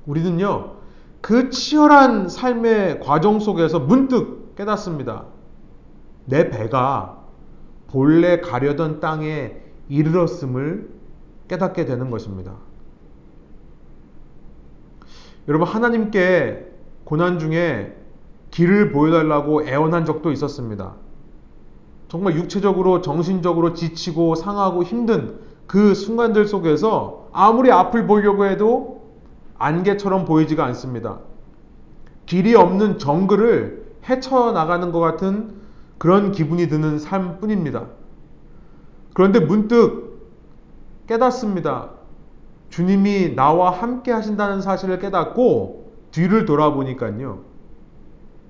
우리는요, 0.07 0.74
그 1.20 1.51
치열한 1.51 2.28
삶의 2.28 3.01
과정 3.01 3.40
속에서 3.40 3.80
문득 3.80 4.55
깨닫습니다. 4.57 5.24
내 6.26 6.51
배가 6.51 7.24
본래 7.88 8.40
가려던 8.40 9.01
땅에 9.01 9.57
이르렀음을 9.88 10.90
깨닫게 11.49 11.86
되는 11.86 12.11
것입니다. 12.11 12.57
여러분, 15.49 15.66
하나님께 15.68 16.66
고난 17.05 17.38
중에 17.38 17.97
길을 18.51 18.92
보여달라고 18.92 19.66
애원한 19.66 20.05
적도 20.05 20.32
있었습니다. 20.32 20.95
정말 22.09 22.36
육체적으로, 22.36 23.01
정신적으로 23.01 23.74
지치고 23.74 24.36
상하고 24.36 24.84
힘든 24.84 25.40
그 25.66 25.95
순간들 25.95 26.47
속에서 26.47 27.28
아무리 27.32 27.70
앞을 27.72 28.07
보려고 28.07 28.47
해도 28.47 29.03
안개처럼 29.59 30.24
보이지가 30.24 30.64
않습니다. 30.66 31.18
길이 32.26 32.55
없는 32.55 32.99
정글을 32.99 33.84
헤쳐나가는 34.09 34.92
것 34.92 35.01
같은 35.01 35.55
그런 35.99 36.32
기분이 36.32 36.68
드는 36.68 36.99
삶 36.99 37.40
뿐입니다. 37.40 37.86
그런데 39.14 39.40
문득 39.40 40.20
깨닫습니다. 41.07 41.90
주님이 42.75 43.37
나와 43.37 43.70
함께 43.70 44.11
하신다는 44.11 44.61
사실을 44.61 44.99
깨닫고 44.99 45.93
뒤를 46.11 46.45
돌아보니까요. 46.45 47.43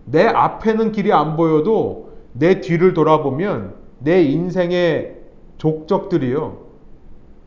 내 0.06 0.26
앞에는 0.26 0.92
길이 0.92 1.12
안 1.12 1.36
보여도 1.36 2.14
내 2.32 2.62
뒤를 2.62 2.94
돌아보면 2.94 3.74
내 3.98 4.22
인생의 4.22 5.20
족적들이요. 5.58 6.56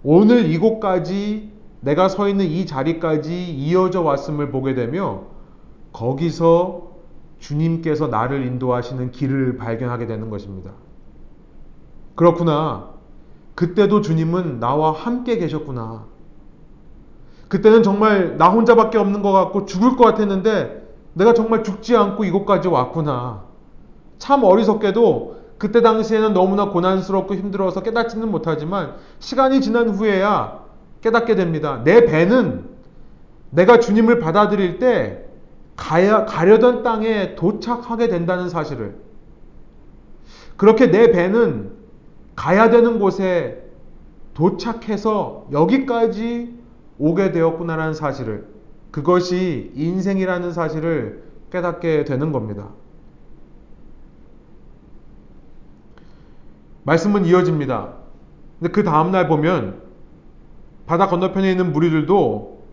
오늘 0.04 0.52
이곳까지 0.52 1.52
내가 1.80 2.10
서 2.10 2.30
있는 2.30 2.46
이 2.46 2.68
자리까지 2.68 3.56
이어져 3.56 4.04
왔음을 4.04 4.52
보게 4.52 4.76
되며 4.76 5.24
거기서 5.94 6.92
주님께서 7.40 8.06
나를 8.06 8.46
인도하시는 8.46 9.10
길을 9.10 9.58
발견하게 9.58 10.06
되는 10.06 10.30
것입니다. 10.30 10.74
그렇구나. 12.14 12.92
그때도 13.56 14.02
주님은 14.02 14.60
나와 14.60 14.92
함께 14.92 15.40
계셨구나. 15.40 16.17
그때는 17.48 17.84
정말 17.84 18.38
나 18.38 18.50
혼자밖에 18.50 18.98
없는 18.98 19.22
것 19.22 19.32
같고 19.32 19.66
죽을 19.66 19.96
것 19.96 20.04
같았는데 20.04 20.86
내가 21.14 21.34
정말 21.34 21.64
죽지 21.64 21.96
않고 21.96 22.26
이곳까지 22.26 22.68
왔구나. 22.68 23.44
참 24.18 24.44
어리석게도 24.44 25.38
그때 25.58 25.82
당시에는 25.82 26.34
너무나 26.34 26.70
고난스럽고 26.70 27.36
힘들어서 27.36 27.82
깨닫지는 27.82 28.30
못하지만 28.30 28.96
시간이 29.20 29.62
지난 29.62 29.90
후에야 29.90 30.60
깨닫게 31.02 31.36
됩니다. 31.36 31.82
내 31.84 32.06
배는 32.06 32.66
내가 33.50 33.80
주님을 33.80 34.20
받아들일 34.20 34.78
때 34.78 35.24
가야, 35.76 36.26
가려던 36.26 36.84
땅에 36.84 37.36
도착하게 37.36 38.08
된다는 38.10 38.50
사실을 38.50 38.96
그렇게 40.58 40.92
내 40.92 41.12
배는 41.12 41.72
가야 42.36 42.70
되는 42.70 43.00
곳에 43.00 43.64
도착해서 44.34 45.48
여기까지 45.52 46.57
오게 47.00 47.32
되었구나라는 47.32 47.94
사실을 47.94 48.48
그것이 48.92 49.72
인생이라는 49.76 50.52
사실을 50.54 51.24
깨닫게 51.52 52.06
되는 52.06 52.32
겁니다. 52.32 52.70
말씀은 56.84 57.26
이어집니다. 57.26 57.94
근데 58.60 58.72
그 58.72 58.84
다음날 58.84 59.28
보면 59.28 59.82
바다 60.86 61.08
건너편에 61.08 61.52
있는 61.52 61.74
무리들도 61.74 62.64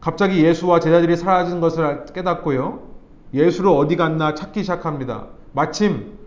갑자기 0.00 0.42
예수와 0.44 0.80
제자들이 0.80 1.16
사라진 1.16 1.60
것을 1.60 2.06
깨닫고요. 2.06 2.88
예수를 3.34 3.70
어디 3.70 3.96
갔나 3.96 4.34
찾기 4.34 4.62
시작합니다. 4.62 5.26
마침 5.52 6.18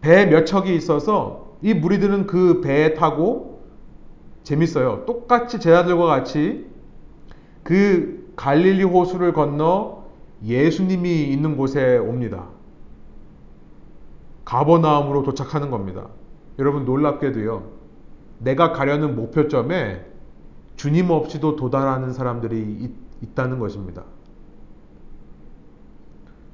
배 0.00 0.26
몇 0.26 0.46
척이 0.46 0.74
있어서 0.74 1.56
이 1.62 1.74
무리들은 1.74 2.26
그 2.26 2.60
배에 2.62 2.94
타고 2.94 3.53
재밌어요. 4.44 5.04
똑같이 5.06 5.58
제자들과 5.58 6.06
같이 6.06 6.66
그 7.62 8.32
갈릴리 8.36 8.84
호수를 8.84 9.32
건너 9.32 10.04
예수님이 10.44 11.24
있는 11.24 11.56
곳에 11.56 11.96
옵니다. 11.96 12.48
가버나움으로 14.44 15.22
도착하는 15.22 15.70
겁니다. 15.70 16.08
여러분 16.58 16.84
놀랍게도요. 16.84 17.72
내가 18.38 18.72
가려는 18.72 19.16
목표점에 19.16 20.04
주님 20.76 21.10
없이도 21.10 21.56
도달하는 21.56 22.12
사람들이 22.12 22.60
있, 22.80 22.90
있다는 23.22 23.58
것입니다. 23.58 24.04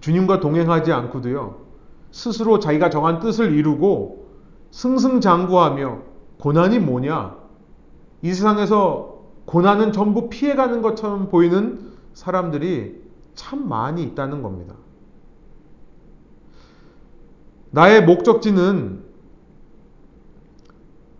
주님과 0.01 0.41
동행하지 0.41 0.93
않고도요. 0.93 1.57
스스로 2.13 2.61
자기가 2.61 2.91
정한 2.91 3.19
뜻을 3.19 3.53
이루고 3.53 4.29
승승장구하며 4.71 5.99
고난이 6.39 6.79
뭐냐? 6.79 7.40
이 8.23 8.33
세상에서 8.33 9.21
고난은 9.47 9.93
전부 9.93 10.29
피해가는 10.29 10.83
것처럼 10.83 11.29
보이는 11.29 11.93
사람들이 12.15 13.03
참 13.35 13.69
많이 13.69 14.03
있다는 14.03 14.43
겁니다. 14.43 14.75
나의 17.71 18.05
목적지는 18.05 19.05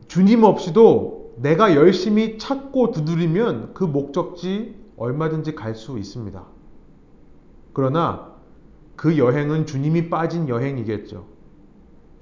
주님 0.09 0.43
없이도 0.43 1.35
내가 1.37 1.75
열심히 1.75 2.37
찾고 2.39 2.91
두드리면 2.91 3.75
그 3.75 3.85
목적지 3.85 4.77
얼마든지 4.97 5.55
갈 5.55 5.75
수 5.75 5.99
있습니다. 5.99 6.45
그러나 7.73 8.35
그 8.97 9.17
여행은 9.17 9.67
주님이 9.67 10.11
빠진 10.11 10.49
여행이겠죠. 10.49 11.27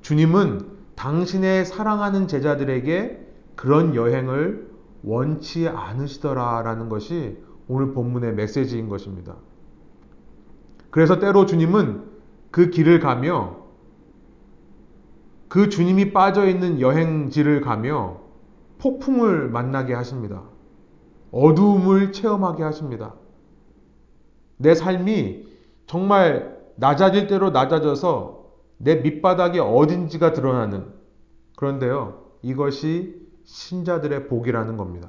주님은 0.03 0.79
당신의 0.95 1.64
사랑하는 1.64 2.29
제자들에게 2.29 3.28
그런 3.59 3.97
여행을 3.97 4.71
원치 5.03 5.67
않으시더라라는 5.67 6.89
것이 6.89 7.39
오늘 7.67 7.93
본문의 7.93 8.37
메시지인 8.37 8.89
것입니다. 8.89 9.35
그래서 10.91 11.19
때로 11.19 11.45
주님은 11.45 12.05
그 12.53 12.71
길을 12.71 13.01
가며 13.01 13.57
그 15.49 15.69
주님이 15.69 16.13
빠져 16.13 16.47
있는 16.47 16.81
여행지를 16.81 17.61
가며 17.61 18.21
폭풍을 18.79 19.49
만나게 19.49 19.93
하십니다. 19.93 20.45
어두움을 21.33 22.13
체험하게 22.13 22.63
하십니다. 22.63 23.17
내 24.57 24.77
삶이 24.77 25.49
정말 25.89 26.57
낮아질 26.77 27.27
대로 27.27 27.51
낮아져서 27.51 28.45
내 28.77 28.95
밑바닥이 28.95 29.59
어딘지가 29.59 30.33
드러나는 30.33 30.87
그런데요. 31.57 32.23
이것이 32.43 33.28
신자들의 33.49 34.29
복이라는 34.29 34.77
겁니다. 34.77 35.09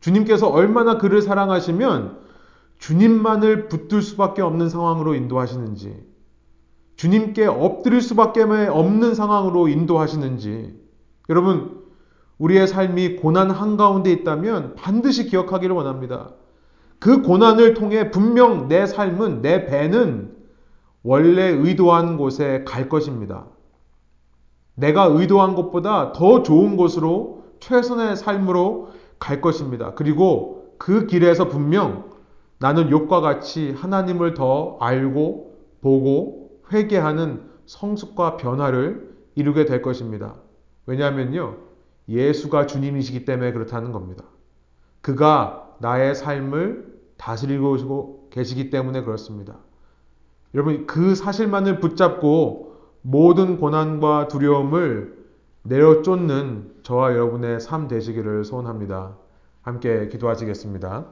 주님께서 0.00 0.48
얼마나 0.48 0.96
그를 0.96 1.20
사랑하시면 1.20 2.22
주님만을 2.78 3.68
붙들 3.68 4.00
수밖에 4.02 4.40
없는 4.40 4.70
상황으로 4.70 5.14
인도하시는지, 5.14 5.94
주님께 6.96 7.46
엎드릴 7.46 8.00
수밖에 8.00 8.42
없는 8.42 9.14
상황으로 9.14 9.68
인도하시는지, 9.68 10.74
여러분, 11.28 11.82
우리의 12.38 12.66
삶이 12.66 13.16
고난 13.16 13.50
한가운데 13.50 14.10
있다면 14.10 14.74
반드시 14.74 15.26
기억하기를 15.26 15.76
원합니다. 15.76 16.32
그 16.98 17.20
고난을 17.20 17.74
통해 17.74 18.10
분명 18.10 18.68
내 18.68 18.86
삶은, 18.86 19.42
내 19.42 19.66
배는 19.66 20.34
원래 21.02 21.44
의도한 21.48 22.16
곳에 22.16 22.64
갈 22.66 22.88
것입니다. 22.88 23.46
내가 24.74 25.04
의도한 25.04 25.54
것보다 25.54 26.12
더 26.12 26.42
좋은 26.42 26.76
곳으로 26.76 27.44
최선의 27.60 28.16
삶으로 28.16 28.90
갈 29.18 29.40
것입니다. 29.40 29.94
그리고 29.94 30.74
그 30.78 31.06
길에서 31.06 31.48
분명 31.48 32.10
나는 32.58 32.90
욕과 32.90 33.20
같이 33.20 33.72
하나님을 33.72 34.34
더 34.34 34.76
알고 34.80 35.58
보고 35.80 36.50
회개하는 36.72 37.42
성숙과 37.66 38.36
변화를 38.36 39.12
이루게 39.34 39.64
될 39.64 39.82
것입니다. 39.82 40.34
왜냐하면요. 40.86 41.56
예수가 42.08 42.66
주님이시기 42.66 43.24
때문에 43.24 43.52
그렇다는 43.52 43.92
겁니다. 43.92 44.24
그가 45.00 45.76
나의 45.78 46.14
삶을 46.14 46.92
다스리고 47.16 48.28
계시기 48.30 48.70
때문에 48.70 49.02
그렇습니다. 49.02 49.58
여러분, 50.54 50.86
그 50.86 51.14
사실만을 51.14 51.80
붙잡고 51.80 52.71
모든 53.02 53.58
고난과 53.58 54.28
두려움을 54.28 55.22
내려쫓는 55.64 56.72
저와 56.82 57.12
여러분의 57.12 57.60
삶 57.60 57.88
되시기를 57.88 58.44
소원합니다. 58.44 59.16
함께 59.62 60.08
기도하시겠습니다. 60.08 61.06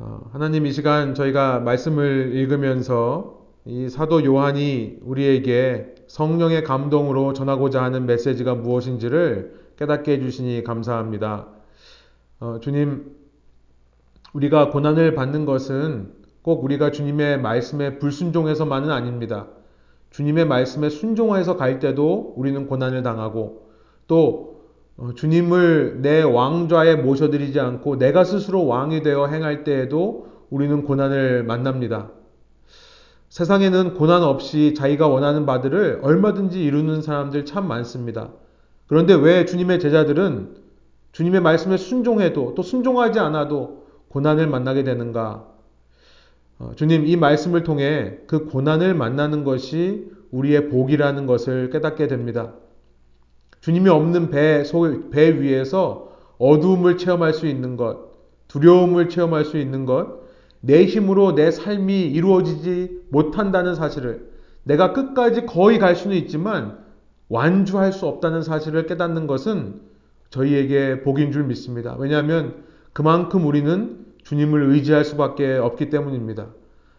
어, 0.00 0.30
하나님 0.32 0.66
이 0.66 0.72
시간 0.72 1.14
저희가 1.14 1.60
말씀을 1.60 2.32
읽으면서 2.34 3.46
이 3.64 3.88
사도 3.88 4.24
요한이 4.24 4.98
우리에게 5.02 5.94
성령의 6.06 6.62
감동으로 6.64 7.32
전하고자 7.32 7.82
하는 7.82 8.06
메시지가 8.06 8.54
무엇인지를 8.54 9.58
깨닫게 9.76 10.12
해주시니 10.12 10.62
감사합니다. 10.64 11.48
어, 12.40 12.58
주님, 12.60 13.17
우리가 14.32 14.70
고난을 14.70 15.14
받는 15.14 15.46
것은 15.46 16.12
꼭 16.42 16.64
우리가 16.64 16.90
주님의 16.90 17.40
말씀에 17.40 17.98
불순종해서만은 17.98 18.90
아닙니다. 18.90 19.46
주님의 20.10 20.46
말씀에 20.46 20.88
순종해서 20.88 21.56
갈 21.56 21.78
때도 21.78 22.34
우리는 22.36 22.66
고난을 22.66 23.02
당하고 23.02 23.68
또 24.06 24.58
어, 24.96 25.12
주님을 25.14 26.00
내 26.02 26.22
왕좌에 26.22 26.96
모셔드리지 26.96 27.60
않고 27.60 27.98
내가 27.98 28.24
스스로 28.24 28.66
왕이 28.66 29.02
되어 29.02 29.26
행할 29.26 29.62
때에도 29.62 30.26
우리는 30.50 30.82
고난을 30.82 31.44
만납니다. 31.44 32.10
세상에는 33.28 33.94
고난 33.94 34.22
없이 34.22 34.74
자기가 34.74 35.06
원하는 35.06 35.44
바들을 35.46 36.00
얼마든지 36.02 36.64
이루는 36.64 37.02
사람들 37.02 37.44
참 37.44 37.68
많습니다. 37.68 38.30
그런데 38.86 39.14
왜 39.14 39.44
주님의 39.44 39.78
제자들은 39.80 40.56
주님의 41.12 41.42
말씀에 41.42 41.76
순종해도 41.76 42.54
또 42.54 42.62
순종하지 42.62 43.18
않아도 43.18 43.87
고난을 44.08 44.46
만나게 44.46 44.84
되는가? 44.84 45.46
어, 46.58 46.72
주님, 46.76 47.06
이 47.06 47.16
말씀을 47.16 47.62
통해 47.62 48.18
그 48.26 48.46
고난을 48.46 48.94
만나는 48.94 49.44
것이 49.44 50.10
우리의 50.30 50.68
복이라는 50.68 51.26
것을 51.26 51.70
깨닫게 51.70 52.08
됩니다. 52.08 52.54
주님이 53.60 53.88
없는 53.88 54.30
배, 54.30 54.62
배 55.10 55.40
위에서 55.40 56.16
어두움을 56.38 56.98
체험할 56.98 57.32
수 57.32 57.46
있는 57.46 57.76
것, 57.76 58.08
두려움을 58.48 59.08
체험할 59.08 59.44
수 59.44 59.58
있는 59.58 59.84
것, 59.84 60.18
내 60.60 60.84
힘으로 60.84 61.34
내 61.34 61.50
삶이 61.50 62.02
이루어지지 62.02 63.02
못한다는 63.10 63.74
사실을 63.74 64.30
내가 64.64 64.92
끝까지 64.92 65.46
거의 65.46 65.78
갈 65.78 65.96
수는 65.96 66.16
있지만 66.16 66.78
완주할 67.28 67.92
수 67.92 68.06
없다는 68.06 68.42
사실을 68.42 68.86
깨닫는 68.86 69.26
것은 69.26 69.80
저희에게 70.30 71.02
복인 71.02 71.32
줄 71.32 71.44
믿습니다. 71.44 71.96
왜냐하면 71.98 72.64
그만큼 72.98 73.46
우리는 73.46 74.06
주님을 74.24 74.70
의지할 74.70 75.04
수밖에 75.04 75.54
없기 75.54 75.88
때문입니다. 75.88 76.48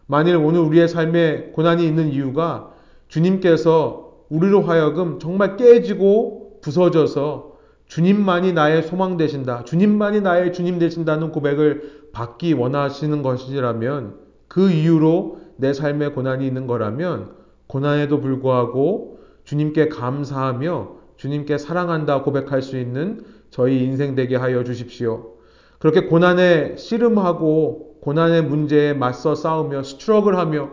만일 0.07 0.37
오늘 0.37 0.61
우리의 0.61 0.87
삶에 0.87 1.51
고난이 1.51 1.85
있는 1.85 2.07
이유가 2.07 2.71
주님께서 3.09 4.23
우리로 4.29 4.61
하여금 4.61 5.19
정말 5.19 5.57
깨지고 5.57 6.61
부서져서 6.61 7.57
주님만이 7.87 8.53
나의 8.53 8.83
소망 8.83 9.17
되신다. 9.17 9.65
주님만이 9.65 10.21
나의 10.21 10.53
주님 10.53 10.79
되신다는 10.79 11.33
고백을 11.33 12.11
받기 12.13 12.53
원하시는 12.53 13.21
것이라면 13.21 14.19
그 14.47 14.71
이유로 14.71 15.41
내 15.57 15.73
삶에 15.73 16.11
고난이 16.11 16.47
있는 16.47 16.65
거라면 16.65 17.33
고난에도 17.67 18.21
불구하고 18.21 19.19
주님께 19.43 19.89
감사하며 19.89 20.91
주님께 21.17 21.57
사랑한다 21.57 22.23
고백할 22.23 22.61
수 22.61 22.79
있는 22.79 23.25
저희 23.49 23.83
인생 23.83 24.15
되게 24.15 24.37
하여 24.37 24.63
주십시오. 24.63 25.38
그렇게 25.79 26.01
고난에 26.01 26.75
씨름하고 26.77 27.99
고난의 28.01 28.43
문제에 28.43 28.93
맞서 28.93 29.35
싸우며 29.35 29.83
스트럭을 29.83 30.37
하며 30.37 30.69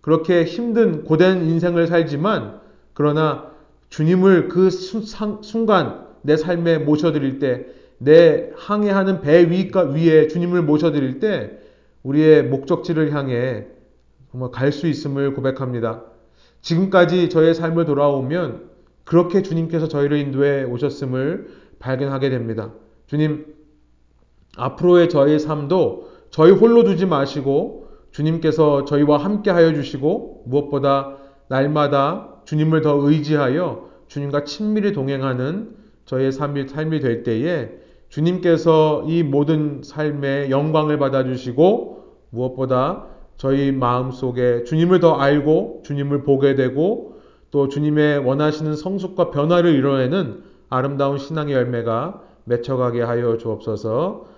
그렇게 0.00 0.44
힘든 0.44 1.04
고된 1.04 1.44
인생을 1.44 1.86
살지만 1.86 2.60
그러나 2.94 3.50
주님을 3.88 4.48
그 4.48 4.70
순간 4.70 6.06
내 6.22 6.36
삶에 6.36 6.78
모셔드릴 6.78 7.38
때 7.38 7.78
내 7.98 8.50
항해하는 8.56 9.20
배 9.20 9.44
위에 9.44 10.28
주님을 10.28 10.62
모셔드릴 10.62 11.18
때 11.18 11.58
우리의 12.02 12.44
목적지를 12.44 13.12
향해 13.12 13.66
정말 14.30 14.50
갈 14.50 14.72
수 14.72 14.86
있음을 14.86 15.34
고백합니다. 15.34 16.04
지금까지 16.60 17.28
저의 17.28 17.54
삶을 17.54 17.86
돌아오면 17.86 18.68
그렇게 19.04 19.42
주님께서 19.42 19.88
저희를 19.88 20.18
인도해 20.18 20.64
오셨음을 20.64 21.48
발견하게 21.78 22.30
됩니다. 22.30 22.72
주님, 23.06 23.46
앞으로의 24.58 25.08
저의 25.08 25.38
삶도 25.38 26.08
저희 26.30 26.50
홀로 26.52 26.84
두지 26.84 27.06
마시고 27.06 27.88
주님께서 28.10 28.84
저희와 28.84 29.18
함께 29.18 29.50
하여 29.50 29.72
주시고 29.72 30.44
무엇보다 30.46 31.16
날마다 31.48 32.42
주님을 32.44 32.82
더 32.82 32.96
의지하여 32.96 33.88
주님과 34.08 34.44
친밀히 34.44 34.92
동행하는 34.92 35.76
저의 36.04 36.32
삶이, 36.32 36.68
삶이 36.68 37.00
될 37.00 37.22
때에 37.22 37.70
주님께서 38.08 39.04
이 39.06 39.22
모든 39.22 39.82
삶의 39.82 40.50
영광을 40.50 40.98
받아주시고 40.98 42.04
무엇보다 42.30 43.04
저희 43.36 43.70
마음 43.70 44.10
속에 44.10 44.64
주님을 44.64 45.00
더 45.00 45.14
알고 45.14 45.82
주님을 45.84 46.24
보게 46.24 46.54
되고 46.54 47.18
또 47.50 47.68
주님의 47.68 48.18
원하시는 48.18 48.74
성숙과 48.74 49.30
변화를 49.30 49.74
이뤄내는 49.74 50.42
아름다운 50.68 51.18
신앙의 51.18 51.54
열매가 51.54 52.22
맺혀가게 52.44 53.02
하여 53.02 53.36
주옵소서 53.36 54.37